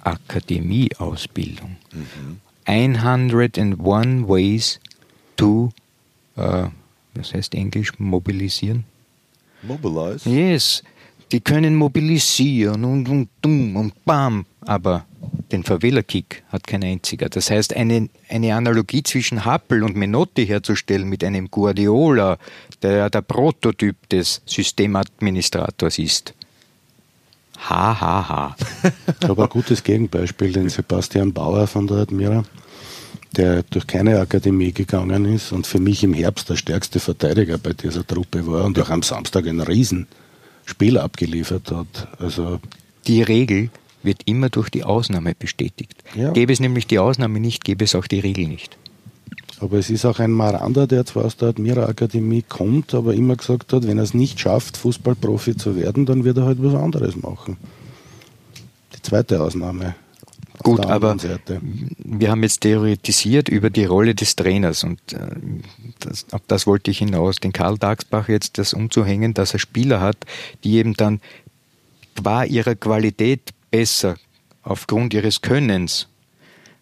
Akademieausbildung. 0.00 1.76
Mhm. 1.92 2.40
101 2.64 3.78
Ways 4.28 4.80
to, 5.36 5.70
uh, 6.36 6.68
was 7.14 7.34
heißt 7.34 7.54
Englisch, 7.54 7.98
mobilisieren? 7.98 8.84
Mobilize? 9.62 10.28
Yes. 10.28 10.82
Die 11.32 11.40
können 11.40 11.74
mobilisieren 11.74 12.84
und, 12.84 13.08
und, 13.08 13.28
und, 13.44 13.76
und 13.76 14.04
bam, 14.04 14.46
aber 14.62 15.04
den 15.52 15.62
Favela-Kick 15.62 16.42
hat 16.48 16.66
kein 16.66 16.82
einziger. 16.82 17.28
Das 17.28 17.50
heißt, 17.50 17.74
eine, 17.74 18.08
eine 18.28 18.54
Analogie 18.54 19.02
zwischen 19.02 19.44
Happel 19.44 19.82
und 19.82 19.96
Menotti 19.96 20.46
herzustellen 20.46 21.08
mit 21.08 21.24
einem 21.24 21.50
Guardiola, 21.50 22.38
der 22.82 23.10
der 23.10 23.22
Prototyp 23.22 24.08
des 24.08 24.42
Systemadministrators 24.46 25.98
ist. 25.98 26.34
Ha, 27.68 28.00
ha, 28.00 28.28
ha. 28.28 28.56
Aber 29.28 29.44
ein 29.44 29.48
gutes 29.48 29.82
Gegenbeispiel, 29.82 30.52
den 30.52 30.68
Sebastian 30.68 31.32
Bauer 31.32 31.66
von 31.66 31.86
der 31.86 31.98
Admira, 31.98 32.44
der 33.36 33.64
durch 33.64 33.86
keine 33.86 34.20
Akademie 34.20 34.72
gegangen 34.72 35.24
ist 35.24 35.52
und 35.52 35.66
für 35.66 35.80
mich 35.80 36.04
im 36.04 36.14
Herbst 36.14 36.48
der 36.48 36.56
stärkste 36.56 37.00
Verteidiger 37.00 37.58
bei 37.58 37.72
dieser 37.72 38.06
Truppe 38.06 38.46
war 38.46 38.64
und 38.64 38.78
auch 38.78 38.90
am 38.90 39.02
Samstag 39.02 39.46
ein 39.46 39.60
Riesenspiel 40.68 40.98
abgeliefert 40.98 41.70
hat. 41.70 42.08
Also 42.18 42.60
die 43.06 43.22
Regel 43.22 43.70
wird 44.02 44.22
immer 44.26 44.48
durch 44.48 44.68
die 44.70 44.84
Ausnahme 44.84 45.34
bestätigt. 45.34 45.94
Ja. 46.14 46.32
Gäbe 46.32 46.52
es 46.52 46.60
nämlich 46.60 46.86
die 46.86 46.98
Ausnahme 46.98 47.40
nicht, 47.40 47.64
gäbe 47.64 47.84
es 47.84 47.94
auch 47.94 48.06
die 48.06 48.20
Regel 48.20 48.46
nicht. 48.46 48.76
Aber 49.60 49.78
es 49.78 49.90
ist 49.90 50.04
auch 50.04 50.20
ein 50.20 50.30
Maranda, 50.30 50.86
der 50.86 51.04
zwar 51.04 51.24
aus 51.24 51.36
der 51.36 51.48
Admira 51.48 51.86
Akademie 51.86 52.44
kommt, 52.48 52.94
aber 52.94 53.14
immer 53.14 53.34
gesagt 53.34 53.72
hat, 53.72 53.86
wenn 53.86 53.98
er 53.98 54.04
es 54.04 54.14
nicht 54.14 54.38
schafft, 54.38 54.76
Fußballprofi 54.76 55.56
zu 55.56 55.74
werden, 55.74 56.06
dann 56.06 56.24
wird 56.24 56.36
er 56.36 56.44
halt 56.44 56.62
was 56.62 56.74
anderes 56.74 57.16
machen. 57.16 57.56
Die 58.94 59.02
zweite 59.02 59.42
Ausnahme. 59.42 59.96
Gut, 60.62 60.86
aber 60.86 61.16
wir 61.98 62.30
haben 62.30 62.42
jetzt 62.42 62.60
theoretisiert 62.60 63.48
über 63.48 63.70
die 63.70 63.84
Rolle 63.84 64.14
des 64.14 64.36
Trainers 64.36 64.84
und 64.84 64.98
äh, 65.12 65.18
das, 66.00 66.26
auf 66.32 66.42
das 66.46 66.66
wollte 66.66 66.90
ich 66.90 66.98
hinaus, 66.98 67.36
den 67.36 67.52
Karl 67.52 67.78
Dagsbach 67.78 68.28
jetzt 68.28 68.58
das 68.58 68.72
umzuhängen, 68.72 69.34
dass 69.34 69.52
er 69.52 69.58
Spieler 69.58 70.00
hat, 70.00 70.16
die 70.64 70.74
eben 70.74 70.94
dann 70.94 71.20
qua 72.16 72.44
ihrer 72.44 72.74
Qualität 72.74 73.50
besser 73.70 74.16
aufgrund 74.62 75.14
ihres 75.14 75.40
Könnens 75.40 76.08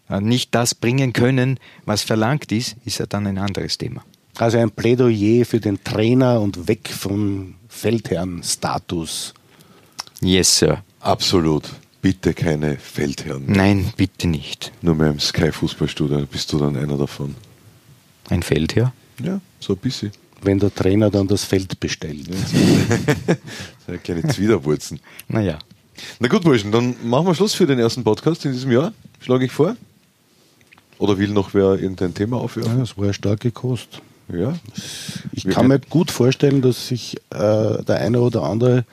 äh, 0.09 0.21
nicht 0.21 0.55
das 0.55 0.75
bringen 0.75 1.13
können, 1.13 1.59
was 1.85 2.03
verlangt 2.03 2.53
ist, 2.53 2.77
ist 2.85 2.99
ja 2.99 3.07
dann 3.07 3.27
ein 3.27 3.39
anderes 3.39 3.79
Thema. 3.79 4.03
Also 4.39 4.59
ein 4.59 4.71
Plädoyer 4.71 5.45
für 5.45 5.61
den 5.61 5.83
Trainer 5.83 6.41
und 6.41 6.69
weg 6.69 6.89
vom 6.89 7.55
Feldherrn-Status. 7.69 9.35
Yes, 10.21 10.59
Sir. 10.59 10.83
Absolut. 11.01 11.65
Bitte 12.07 12.35
keine 12.35 12.77
Feldherren. 12.77 13.47
Nein, 13.49 13.93
bitte 13.97 14.29
nicht. 14.29 14.71
Nur 14.81 14.95
mehr 14.95 15.11
im 15.11 15.19
Sky-Fußballstudio 15.19 16.25
bist 16.31 16.53
du 16.53 16.59
dann 16.61 16.77
einer 16.77 16.97
davon. 16.97 17.35
Ein 18.31 18.45
Feldherr? 18.45 18.93
Ja, 19.21 19.41
so 19.59 19.73
ein 19.73 19.79
bisschen. 19.79 20.13
Wenn 20.41 20.61
der 20.61 20.73
Trainer 20.73 21.11
dann 21.11 21.27
das 21.27 21.43
Feld 21.43 21.81
bestellt. 21.81 22.29
Ja, 23.89 23.97
kleine 24.05 24.23
Zwiderwurzen. 24.23 25.01
naja. 25.27 25.59
Na 26.21 26.29
gut, 26.29 26.45
Burschen, 26.45 26.71
dann 26.71 26.95
machen 27.03 27.27
wir 27.27 27.35
Schluss 27.35 27.55
für 27.55 27.67
den 27.67 27.81
ersten 27.81 28.05
Podcast 28.05 28.45
in 28.45 28.53
diesem 28.53 28.71
Jahr, 28.71 28.93
schlage 29.19 29.47
ich 29.47 29.51
vor. 29.51 29.75
Oder 30.99 31.19
will 31.19 31.31
noch 31.31 31.55
wer 31.55 31.73
irgendein 31.73 32.15
Thema 32.15 32.37
aufwerfen? 32.37 32.73
Ja, 32.73 32.79
das 32.79 32.97
war 32.97 33.03
eine 33.03 33.15
starke 33.15 33.51
Kost. 33.51 34.01
Ja. 34.33 34.57
Ich 35.33 35.45
Wir 35.45 35.55
kann 35.55 35.67
mir 35.67 35.81
gut 35.81 36.13
vorstellen, 36.13 36.63
dass 36.63 36.87
sich 36.87 37.17
äh, 37.31 37.83
der 37.83 37.97
eine 37.99 38.21
oder 38.21 38.45
andere 38.45 38.85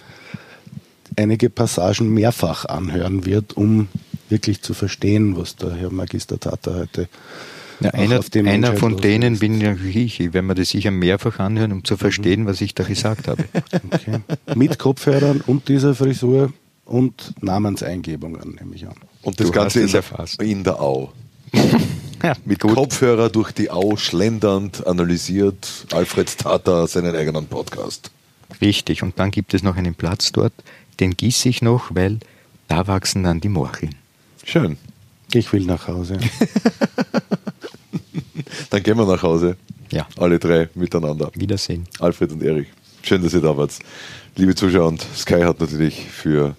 einige 1.16 1.50
Passagen 1.50 2.14
mehrfach 2.14 2.66
anhören 2.66 3.26
wird, 3.26 3.56
um 3.56 3.88
wirklich 4.30 4.62
zu 4.62 4.74
verstehen, 4.74 5.38
was 5.38 5.56
der 5.56 5.74
Herr 5.74 5.92
Magister 5.92 6.40
Tata 6.40 6.76
heute 6.76 7.08
ja, 7.80 7.92
einer, 7.92 8.22
einer 8.46 8.76
von 8.78 8.98
denen 8.98 9.34
ist. 9.34 9.40
bin 9.40 9.60
ja 9.60 9.74
ich. 9.74 10.20
Ich 10.20 10.34
werde 10.34 10.44
mir 10.44 10.56
das 10.56 10.70
sicher 10.70 10.92
mehrfach 10.92 11.40
anhören, 11.40 11.72
um 11.72 11.84
zu 11.84 11.98
verstehen, 11.98 12.44
mhm. 12.44 12.46
was 12.46 12.62
ich 12.62 12.74
da 12.76 12.84
gesagt 12.84 13.28
habe. 13.28 13.44
Okay. 13.92 14.20
Mit 14.56 14.80
Kopfhörern 14.80 15.42
und 15.42 15.68
dieser 15.68 15.96
Frisur 15.96 16.54
und 16.86 17.34
Namenseingebungen, 17.42 18.58
nehme 18.60 18.76
ich 18.76 18.88
an. 18.88 18.96
Und 19.22 19.40
das 19.40 19.48
du 19.48 19.54
Ganze 19.54 19.82
in 19.82 19.92
der, 19.92 20.04
in 20.40 20.64
der 20.64 20.82
Au. 20.82 21.12
ja, 22.24 22.34
Mit 22.46 22.60
gut. 22.60 22.76
Kopfhörer 22.76 23.30
durch 23.30 23.52
die 23.52 23.70
Au 23.70 23.96
schlendernd 23.98 24.86
analysiert 24.86 25.86
Alfred 25.92 26.38
Tata 26.38 26.88
seinen 26.88 27.16
eigenen 27.16 27.48
Podcast. 27.48 28.12
Richtig, 28.62 29.04
und 29.04 29.18
dann 29.20 29.32
gibt 29.32 29.54
es 29.54 29.64
noch 29.64 29.76
einen 29.76 29.96
Platz 29.96 30.32
dort, 30.32 30.54
den 31.00 31.16
gieße 31.18 31.50
ich 31.50 31.62
noch, 31.62 31.94
weil 31.94 32.20
da 32.68 32.88
wachsen 32.88 33.24
dann 33.24 33.42
die 33.42 33.50
Morcheln. 33.50 33.96
Schön. 34.44 34.78
Ich 35.34 35.52
will 35.54 35.66
nach 35.66 35.88
Hause. 35.88 36.20
Dann 38.70 38.84
gehen 38.84 38.98
wir 38.98 39.06
nach 39.06 39.24
Hause. 39.24 39.58
Ja. 39.92 40.08
Alle 40.18 40.40
drei 40.40 40.70
miteinander. 40.76 41.32
Wiedersehen. 41.36 41.88
Alfred 42.00 42.32
und 42.32 42.44
Erich. 42.44 42.68
Schön, 43.02 43.22
dass 43.22 43.34
ihr 43.34 43.42
da 43.42 43.56
wart. 43.56 43.72
Liebe 44.36 44.56
Zuschauer 44.56 44.88
und 44.88 45.06
Sky 45.16 45.42
hat 45.42 45.60
natürlich 45.60 46.06
für 46.10 46.56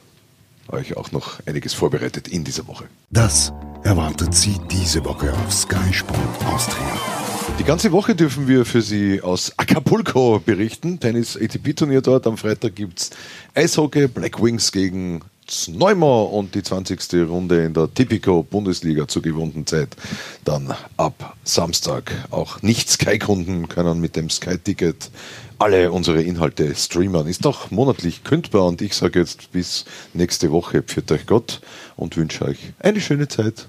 euch 0.69 0.97
auch 0.97 1.13
noch 1.13 1.41
einiges 1.47 1.75
vorbereitet 1.75 2.29
in 2.29 2.45
dieser 2.45 2.67
Woche. 2.67 2.85
Das 3.11 3.53
erwartet 3.83 4.35
Sie 4.35 4.57
diese 4.71 5.05
Woche 5.05 5.33
auf 5.33 5.53
Sky 5.53 5.93
Sport 5.93 6.45
Austria. 6.47 7.24
Die 7.59 7.65
ganze 7.65 7.93
Woche 7.93 8.15
dürfen 8.15 8.49
wir 8.49 8.65
für 8.65 8.83
Sie 8.83 9.23
aus 9.23 9.53
Acapulco 9.57 10.41
berichten. 10.45 10.99
Tennis 11.01 11.37
ATP-Turnier 11.37 12.03
dort. 12.03 12.27
Am 12.27 12.37
Freitag 12.37 12.75
gibt 12.75 13.01
es 13.01 13.11
Eishockey, 13.55 14.09
Black 14.09 14.43
Wings 14.43 14.73
gegen 14.73 15.23
Neumar 15.69 16.33
und 16.33 16.55
die 16.55 16.63
20. 16.63 17.29
Runde 17.29 17.65
in 17.65 17.75
der 17.75 17.93
Tipico 17.93 18.43
Bundesliga 18.43 19.07
zur 19.07 19.23
gewohnten 19.23 19.67
Zeit. 19.67 19.97
Dann 20.45 20.75
ab 20.97 21.37
Samstag 21.45 22.13
auch 22.31 22.61
Nicht-Sky-Kunden 22.63 23.69
können 23.69 24.01
mit 24.01 24.17
dem 24.17 24.31
Sky-Ticket 24.31 25.11
alle 25.59 25.93
unsere 25.93 26.23
Inhalte 26.23 26.75
streamen. 26.75 27.27
Ist 27.27 27.45
doch 27.45 27.71
monatlich 27.71 28.25
kündbar 28.25 28.67
und 28.67 28.83
ich 28.83 28.95
sage 28.95 29.21
jetzt 29.21 29.53
bis 29.53 29.85
nächste 30.13 30.51
Woche. 30.51 30.83
Pfiat 30.83 31.13
euch 31.13 31.27
Gott 31.27 31.61
und 31.97 32.17
wünsche 32.17 32.45
euch 32.45 32.73
eine 32.81 33.01
schöne 33.01 33.29
Zeit. 33.29 33.69